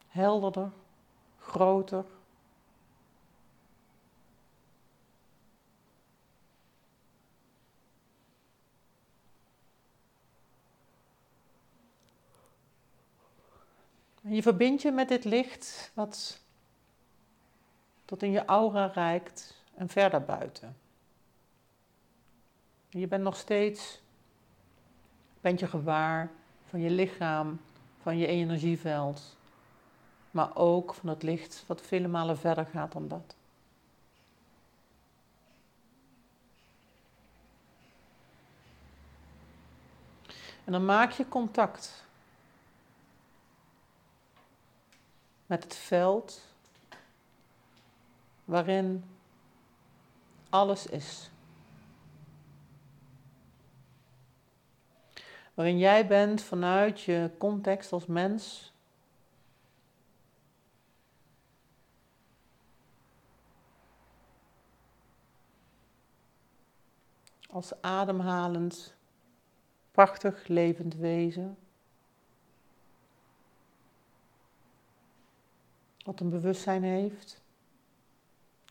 Helderder, 0.08 0.70
groter. 1.38 2.04
En 14.22 14.34
je 14.34 14.42
verbindt 14.42 14.82
je 14.82 14.90
met 14.90 15.08
dit 15.08 15.24
licht 15.24 15.90
wat 15.94 16.40
tot 18.04 18.22
in 18.22 18.30
je 18.30 18.44
aura 18.44 18.86
reikt 18.86 19.62
en 19.74 19.88
verder 19.88 20.24
buiten. 20.24 20.76
je 22.88 23.06
bent 23.06 23.22
nog 23.22 23.36
steeds 23.36 24.00
bent 25.42 25.60
je 25.60 25.66
gewaar 25.66 26.30
van 26.68 26.80
je 26.80 26.90
lichaam, 26.90 27.60
van 28.02 28.18
je 28.18 28.26
energieveld, 28.26 29.36
maar 30.30 30.56
ook 30.56 30.94
van 30.94 31.08
het 31.08 31.22
licht 31.22 31.64
wat 31.66 31.80
vele 31.80 32.08
malen 32.08 32.38
verder 32.38 32.66
gaat 32.66 32.92
dan 32.92 33.08
dat. 33.08 33.36
En 40.64 40.72
dan 40.72 40.84
maak 40.84 41.10
je 41.10 41.28
contact 41.28 42.04
met 45.46 45.62
het 45.62 45.76
veld 45.76 46.40
waarin 48.44 49.04
alles 50.50 50.86
is. 50.86 51.31
Waarin 55.62 55.80
jij 55.80 56.06
bent 56.06 56.42
vanuit 56.42 57.00
je 57.00 57.30
context 57.38 57.92
als 57.92 58.06
mens. 58.06 58.72
Als 67.50 67.82
ademhalend, 67.82 68.94
prachtig 69.90 70.48
levend 70.48 70.94
wezen. 70.94 71.56
Wat 76.04 76.20
een 76.20 76.30
bewustzijn 76.30 76.82
heeft. 76.82 77.42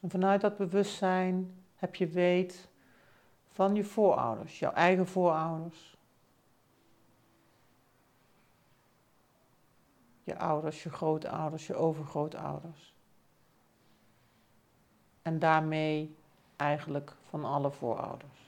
En 0.02 0.10
vanuit 0.10 0.42
dat 0.42 0.58
bewustzijn 0.58 1.64
heb 1.76 1.96
je 1.96 2.08
weet 2.08 2.68
van 3.52 3.76
je 3.76 3.84
voorouders, 3.84 4.60
jouw 4.60 4.72
eigen 4.72 5.08
voorouders. 5.08 6.00
Je 10.32 10.40
ouders, 10.40 10.84
je 10.84 10.90
grootouders, 10.90 11.68
je 11.68 11.76
overgrootouders. 11.76 12.94
En 15.22 15.40
daarmee 15.40 16.16
eigenlijk 16.56 17.16
van 17.30 17.46
alle 17.46 17.72
voorouders. 17.72 18.40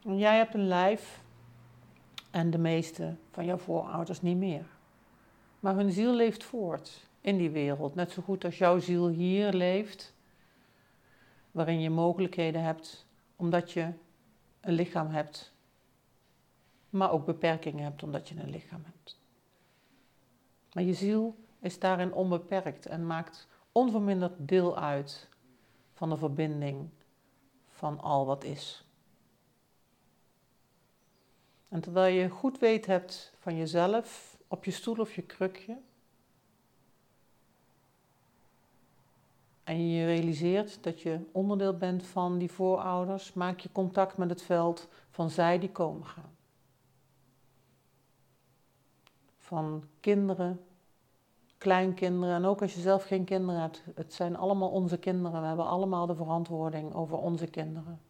Jij 0.00 0.36
hebt 0.36 0.54
een 0.54 0.66
lijf 0.66 1.22
en 2.30 2.50
de 2.50 2.58
meeste 2.58 3.16
van 3.30 3.44
jouw 3.44 3.56
voorouders 3.56 4.22
niet 4.22 4.36
meer. 4.36 4.66
Maar 5.60 5.74
hun 5.74 5.92
ziel 5.92 6.14
leeft 6.14 6.44
voort 6.44 7.08
in 7.20 7.36
die 7.36 7.50
wereld, 7.50 7.94
net 7.94 8.10
zo 8.10 8.22
goed 8.22 8.44
als 8.44 8.58
jouw 8.58 8.78
ziel 8.78 9.08
hier 9.08 9.52
leeft 9.52 10.13
waarin 11.54 11.80
je 11.80 11.90
mogelijkheden 11.90 12.62
hebt 12.62 13.06
omdat 13.36 13.72
je 13.72 13.92
een 14.60 14.72
lichaam 14.72 15.08
hebt, 15.10 15.52
maar 16.90 17.10
ook 17.10 17.24
beperkingen 17.24 17.84
hebt 17.84 18.02
omdat 18.02 18.28
je 18.28 18.40
een 18.40 18.50
lichaam 18.50 18.82
hebt. 18.84 19.20
Maar 20.72 20.82
je 20.82 20.94
ziel 20.94 21.36
is 21.60 21.78
daarin 21.78 22.12
onbeperkt 22.12 22.86
en 22.86 23.06
maakt 23.06 23.48
onverminderd 23.72 24.32
deel 24.38 24.78
uit 24.78 25.28
van 25.92 26.08
de 26.08 26.16
verbinding 26.16 26.88
van 27.68 28.00
al 28.00 28.26
wat 28.26 28.44
is. 28.44 28.84
En 31.68 31.80
terwijl 31.80 32.14
je 32.14 32.28
goed 32.28 32.58
weet 32.58 32.86
hebt 32.86 33.32
van 33.38 33.56
jezelf 33.56 34.38
op 34.48 34.64
je 34.64 34.70
stoel 34.70 34.96
of 34.96 35.14
je 35.14 35.22
krukje, 35.22 35.78
en 39.64 39.88
je 39.88 40.04
realiseert 40.04 40.82
dat 40.82 41.00
je 41.00 41.18
onderdeel 41.32 41.76
bent 41.76 42.06
van 42.06 42.38
die 42.38 42.50
voorouders, 42.50 43.32
maak 43.32 43.60
je 43.60 43.72
contact 43.72 44.16
met 44.16 44.30
het 44.30 44.42
veld 44.42 44.88
van 45.10 45.30
zij 45.30 45.58
die 45.58 45.70
komen 45.70 46.06
gaan. 46.06 46.32
Van 49.38 49.84
kinderen, 50.00 50.60
kleinkinderen 51.58 52.34
en 52.34 52.44
ook 52.44 52.62
als 52.62 52.74
je 52.74 52.80
zelf 52.80 53.04
geen 53.04 53.24
kinderen 53.24 53.60
hebt. 53.60 53.82
Het 53.94 54.14
zijn 54.14 54.36
allemaal 54.36 54.70
onze 54.70 54.98
kinderen. 54.98 55.40
We 55.40 55.46
hebben 55.46 55.66
allemaal 55.66 56.06
de 56.06 56.14
verantwoording 56.14 56.94
over 56.94 57.18
onze 57.18 57.46
kinderen. 57.46 58.00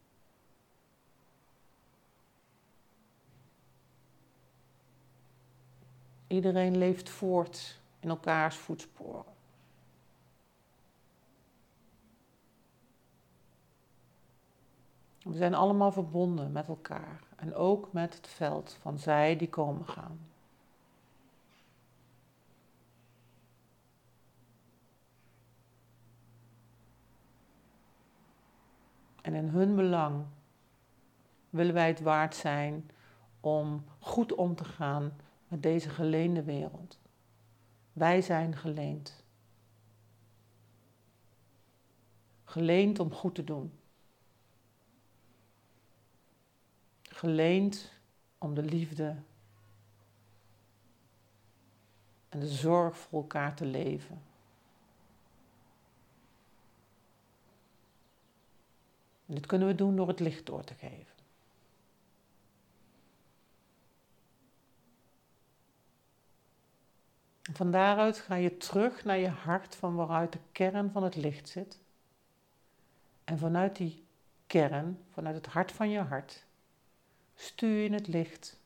Iedereen 6.26 6.76
leeft 6.76 7.08
voort 7.08 7.80
in 8.00 8.08
elkaars 8.08 8.56
voetsporen. 8.56 9.33
We 15.24 15.36
zijn 15.36 15.54
allemaal 15.54 15.92
verbonden 15.92 16.52
met 16.52 16.68
elkaar 16.68 17.20
en 17.36 17.54
ook 17.54 17.92
met 17.92 18.14
het 18.14 18.26
veld 18.26 18.76
van 18.80 18.98
zij 18.98 19.36
die 19.36 19.48
komen 19.48 19.86
gaan. 19.86 20.18
En 29.22 29.34
in 29.34 29.48
hun 29.48 29.74
belang 29.74 30.24
willen 31.50 31.74
wij 31.74 31.88
het 31.88 32.00
waard 32.00 32.34
zijn 32.34 32.90
om 33.40 33.84
goed 33.98 34.34
om 34.34 34.54
te 34.54 34.64
gaan 34.64 35.16
met 35.48 35.62
deze 35.62 35.88
geleende 35.88 36.42
wereld. 36.42 36.98
Wij 37.92 38.22
zijn 38.22 38.56
geleend. 38.56 39.24
Geleend 42.44 42.98
om 42.98 43.12
goed 43.12 43.34
te 43.34 43.44
doen. 43.44 43.72
Geleend 47.14 47.92
om 48.38 48.54
de 48.54 48.62
liefde 48.62 49.16
en 52.28 52.40
de 52.40 52.48
zorg 52.48 52.98
voor 52.98 53.20
elkaar 53.20 53.54
te 53.54 53.64
leven. 53.64 54.22
En 59.26 59.34
dit 59.34 59.46
kunnen 59.46 59.68
we 59.68 59.74
doen 59.74 59.96
door 59.96 60.08
het 60.08 60.20
licht 60.20 60.46
door 60.46 60.64
te 60.64 60.74
geven. 60.74 61.12
van 67.52 67.70
daaruit 67.70 68.18
ga 68.18 68.34
je 68.34 68.56
terug 68.56 69.04
naar 69.04 69.18
je 69.18 69.28
hart 69.28 69.76
van 69.76 69.94
waaruit 69.94 70.32
de 70.32 70.38
kern 70.52 70.90
van 70.90 71.02
het 71.02 71.16
licht 71.16 71.48
zit. 71.48 71.80
En 73.24 73.38
vanuit 73.38 73.76
die 73.76 74.04
kern, 74.46 75.04
vanuit 75.12 75.34
het 75.34 75.46
hart 75.46 75.72
van 75.72 75.90
je 75.90 76.00
hart, 76.00 76.44
stuur 77.34 77.82
je 77.82 77.92
het 77.92 78.06
licht 78.06 78.58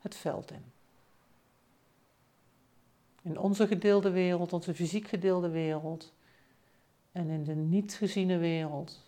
het 0.00 0.16
veld 0.16 0.50
in. 0.50 0.64
In 3.22 3.38
onze 3.38 3.66
gedeelde 3.66 4.10
wereld, 4.10 4.52
onze 4.52 4.74
fysiek 4.74 5.08
gedeelde 5.08 5.48
wereld 5.48 6.12
en 7.12 7.28
in 7.28 7.44
de 7.44 7.54
niet 7.54 7.94
geziene 7.94 8.38
wereld. 8.38 9.02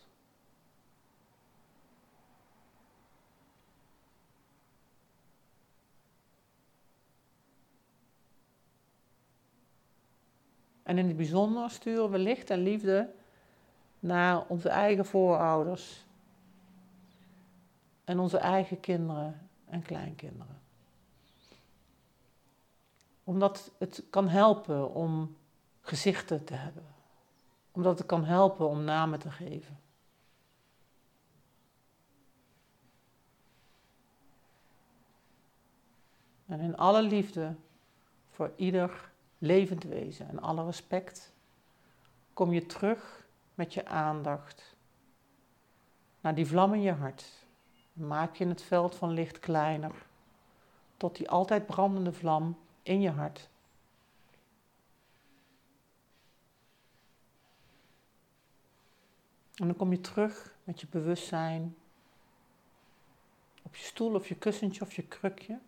En 10.83 10.99
in 10.99 11.07
het 11.07 11.17
bijzonder 11.17 11.71
sturen 11.71 12.11
we 12.11 12.19
licht 12.19 12.51
en 12.51 12.63
liefde 12.63 13.11
naar 13.99 14.47
onze 14.49 14.69
eigen 14.69 15.07
voorouders 15.07 16.06
en 18.07 18.19
onze 18.19 18.39
eigen 18.39 18.81
kinderen 18.81 19.49
en 19.65 19.83
kleinkinderen. 19.83 20.61
Omdat 23.25 23.71
het 23.79 24.03
kan 24.11 24.29
helpen 24.29 24.95
om 24.95 25.37
gezichten 25.81 26.45
te 26.45 26.55
hebben. 26.55 26.87
Omdat 27.73 27.99
het 27.99 28.07
kan 28.07 28.25
helpen 28.25 28.69
om 28.69 28.85
namen 28.85 29.19
te 29.19 29.31
geven. 29.31 29.81
En 36.47 36.61
in 36.61 36.77
alle 36.77 37.03
liefde 37.03 37.55
voor 38.31 38.53
ieder 38.57 39.11
levend 39.39 39.83
wezen 39.83 40.29
en 40.29 40.39
alle 40.39 40.65
respect 40.65 41.33
kom 42.33 42.53
je 42.53 42.67
terug 42.67 43.27
met 43.55 43.75
je 43.75 43.87
aandacht 43.87 44.77
naar 46.21 46.35
die 46.35 46.47
vlam 46.47 46.75
in 46.75 46.83
je 46.83 46.93
hart 46.93 47.46
maak 47.97 48.35
je 48.35 48.47
het 48.47 48.63
veld 48.63 48.95
van 48.95 49.11
licht 49.11 49.39
kleiner, 49.39 50.07
tot 50.97 51.17
die 51.17 51.31
altijd 51.31 51.67
brandende 51.67 52.13
vlam 52.13 52.59
in 52.83 53.01
je 53.01 53.11
hart. 53.11 53.49
En 59.55 59.67
dan 59.67 59.77
kom 59.77 59.91
je 59.91 60.01
terug 60.01 60.55
met 60.65 60.81
je 60.81 60.87
bewustzijn 60.91 61.77
op 63.63 63.77
je 63.77 63.83
stoel 63.83 64.15
of 64.15 64.29
je 64.29 64.35
kussentje 64.35 64.81
of 64.81 64.93
je 64.93 65.03
krukje 65.03 65.59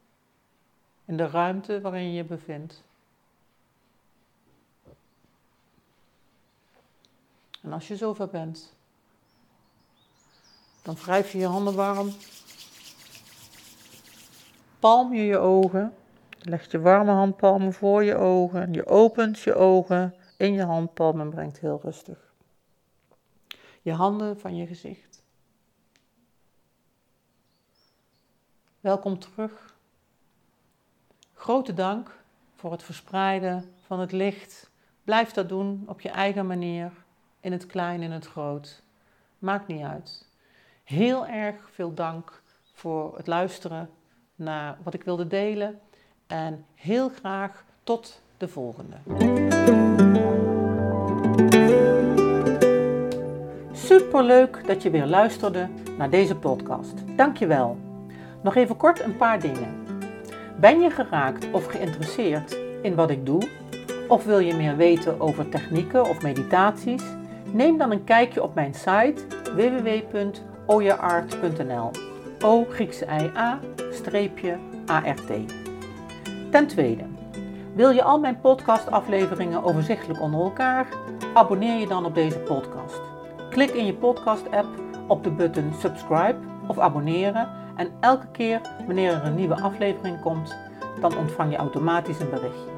in 1.05 1.17
de 1.17 1.27
ruimte 1.27 1.81
waarin 1.81 2.05
je 2.05 2.13
je 2.13 2.25
bevindt. 2.25 2.85
En 7.63 7.73
als 7.73 7.89
je 7.89 7.97
zover 7.97 8.29
bent, 8.29 8.77
dan 10.89 10.97
wrijf 10.97 11.33
je 11.33 11.39
je 11.39 11.47
handen 11.47 11.75
warm. 11.75 12.13
Palm 14.79 15.15
je 15.15 15.23
je 15.23 15.39
ogen. 15.39 15.95
Leg 16.39 16.71
je 16.71 16.81
warme 16.81 17.11
handpalmen 17.11 17.73
voor 17.73 18.05
je 18.05 18.15
ogen. 18.15 18.73
Je 18.73 18.87
opent 18.87 19.39
je 19.39 19.55
ogen 19.55 20.15
in 20.37 20.53
je 20.53 20.65
handpalmen 20.65 21.21
en 21.21 21.31
brengt 21.31 21.59
heel 21.59 21.81
rustig. 21.83 22.33
Je 23.83 23.93
handen 23.93 24.41
van 24.41 24.57
je 24.57 24.67
gezicht. 24.67 25.23
Welkom 28.81 29.19
terug. 29.19 29.77
Grote 31.35 31.75
dank 31.75 32.19
voor 32.55 32.73
het 32.73 32.83
verspreiden 32.83 33.75
van 33.87 34.01
het 34.01 34.13
licht. 34.13 34.71
Blijf 35.05 35.31
dat 35.31 35.49
doen 35.49 35.85
op 35.87 36.01
je 36.01 36.11
eigen 36.11 36.47
manier, 36.47 36.93
in 37.41 37.53
het 37.53 37.67
klein, 37.67 38.03
in 38.03 38.11
het 38.11 38.27
groot. 38.27 38.83
Maakt 39.39 39.67
niet 39.67 39.83
uit 39.83 40.28
heel 40.89 41.27
erg 41.27 41.57
veel 41.73 41.95
dank 41.95 42.43
voor 42.73 43.17
het 43.17 43.27
luisteren 43.27 43.91
naar 44.35 44.79
wat 44.83 44.95
ik 44.95 45.05
wilde 45.05 45.27
delen. 45.27 45.81
En 46.27 46.65
heel 46.75 47.09
graag 47.09 47.65
tot 47.83 48.21
de 48.37 48.49
volgende. 48.49 48.97
Superleuk 53.73 54.67
dat 54.67 54.83
je 54.83 54.91
weer 54.91 55.07
luisterde 55.07 55.69
naar 55.99 56.11
deze 56.11 56.37
podcast. 56.37 57.17
Dankjewel. 57.17 57.79
Nog 58.43 58.55
even 58.55 58.77
kort 58.77 59.01
een 59.01 59.17
paar 59.17 59.41
dingen. 59.41 59.87
Ben 60.61 60.81
je 60.81 60.91
geraakt 60.91 61.51
of 61.53 61.67
geïnteresseerd 61.67 62.59
in 62.83 62.95
wat 62.95 63.11
ik 63.11 63.27
doe? 63.27 63.49
Of 64.09 64.25
wil 64.25 64.39
je 64.39 64.55
meer 64.55 64.77
weten 64.77 65.21
over 65.21 65.49
technieken 65.49 66.09
of 66.09 66.23
meditaties? 66.23 67.03
Neem 67.53 67.79
dan 67.79 67.91
een 67.91 68.05
kijkje 68.05 68.43
op 68.43 68.55
mijn 68.55 68.75
site 68.75 69.27
www 69.55 70.13
oyaart.nl. 70.69 71.91
O 72.45 72.65
Griekse 72.65 73.05
I 73.05 73.31
A 73.37 73.59
streepje 73.91 74.59
ART. 74.87 75.31
Ten 76.51 76.67
tweede, 76.67 77.05
wil 77.75 77.91
je 77.91 78.03
al 78.03 78.19
mijn 78.19 78.41
podcastafleveringen 78.41 79.65
overzichtelijk 79.65 80.21
onder 80.21 80.41
elkaar? 80.41 80.87
Abonneer 81.35 81.79
je 81.79 81.87
dan 81.87 82.05
op 82.05 82.15
deze 82.15 82.39
podcast. 82.39 83.01
Klik 83.51 83.71
in 83.71 83.87
je 83.87 83.95
podcast-app 83.95 84.67
op 85.07 85.25
de 85.25 85.31
button 85.31 85.73
subscribe 85.79 86.39
of 86.67 86.79
abonneren 86.79 87.49
en 87.77 87.91
elke 88.01 88.27
keer 88.33 88.61
wanneer 88.87 89.13
er 89.13 89.25
een 89.25 89.35
nieuwe 89.35 89.61
aflevering 89.61 90.21
komt, 90.21 90.57
dan 91.01 91.17
ontvang 91.17 91.51
je 91.51 91.57
automatisch 91.57 92.21
een 92.21 92.31
berichtje. 92.31 92.71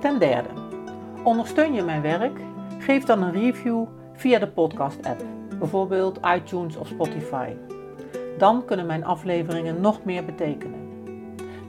Ten 0.00 0.18
derde, 0.18 0.48
ondersteun 1.22 1.72
je 1.72 1.82
mijn 1.82 2.02
werk? 2.02 2.40
Geef 2.78 3.04
dan 3.04 3.22
een 3.22 3.32
review 3.32 3.84
via 4.12 4.38
de 4.38 4.48
podcast-app 4.48 5.41
bijvoorbeeld 5.62 6.20
iTunes 6.36 6.76
of 6.76 6.86
Spotify. 6.86 7.48
Dan 8.38 8.64
kunnen 8.64 8.86
mijn 8.86 9.04
afleveringen 9.04 9.80
nog 9.80 10.04
meer 10.04 10.24
betekenen. 10.24 10.80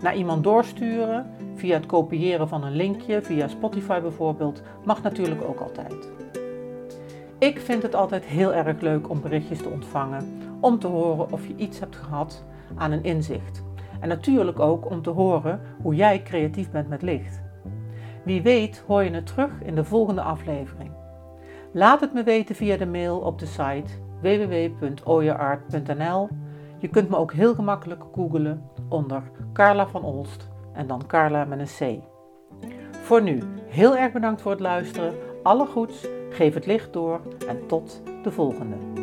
Naar 0.01 0.15
iemand 0.15 0.43
doorsturen 0.43 1.29
via 1.55 1.73
het 1.73 1.85
kopiëren 1.85 2.47
van 2.47 2.63
een 2.63 2.75
linkje, 2.75 3.21
via 3.21 3.47
Spotify 3.47 3.99
bijvoorbeeld, 4.01 4.61
mag 4.85 5.01
natuurlijk 5.01 5.43
ook 5.43 5.59
altijd. 5.59 6.11
Ik 7.37 7.59
vind 7.59 7.83
het 7.83 7.95
altijd 7.95 8.25
heel 8.25 8.53
erg 8.53 8.81
leuk 8.81 9.09
om 9.09 9.21
berichtjes 9.21 9.61
te 9.61 9.69
ontvangen, 9.69 10.41
om 10.59 10.79
te 10.79 10.87
horen 10.87 11.31
of 11.31 11.47
je 11.47 11.55
iets 11.55 11.79
hebt 11.79 11.95
gehad 11.95 12.43
aan 12.75 12.91
een 12.91 13.03
inzicht. 13.03 13.63
En 13.99 14.07
natuurlijk 14.07 14.59
ook 14.59 14.89
om 14.89 15.01
te 15.01 15.09
horen 15.09 15.61
hoe 15.81 15.95
jij 15.95 16.21
creatief 16.21 16.71
bent 16.71 16.89
met 16.89 17.01
licht. 17.01 17.41
Wie 18.23 18.41
weet 18.41 18.83
hoor 18.87 19.03
je 19.03 19.11
het 19.11 19.25
terug 19.25 19.51
in 19.63 19.75
de 19.75 19.83
volgende 19.83 20.21
aflevering. 20.21 21.02
Laat 21.75 21.99
het 21.99 22.13
me 22.13 22.23
weten 22.23 22.55
via 22.55 22.77
de 22.77 22.85
mail 22.85 23.17
op 23.17 23.39
de 23.39 23.45
site 23.45 23.93
www.oyeart.nl. 24.21 26.27
Je 26.77 26.87
kunt 26.87 27.09
me 27.09 27.17
ook 27.17 27.33
heel 27.33 27.55
gemakkelijk 27.55 28.03
googlen 28.13 28.69
onder 28.89 29.23
Carla 29.53 29.87
van 29.87 30.03
Olst 30.03 30.49
en 30.73 30.87
dan 30.87 31.07
Carla 31.07 31.45
met 31.45 31.59
een 31.59 31.99
C. 31.99 32.01
Voor 32.91 33.21
nu, 33.21 33.39
heel 33.67 33.97
erg 33.97 34.11
bedankt 34.11 34.41
voor 34.41 34.51
het 34.51 34.59
luisteren. 34.59 35.13
Alle 35.43 35.65
goeds, 35.65 36.07
geef 36.29 36.53
het 36.53 36.65
licht 36.65 36.93
door 36.93 37.21
en 37.47 37.67
tot 37.67 38.01
de 38.23 38.31
volgende. 38.31 39.02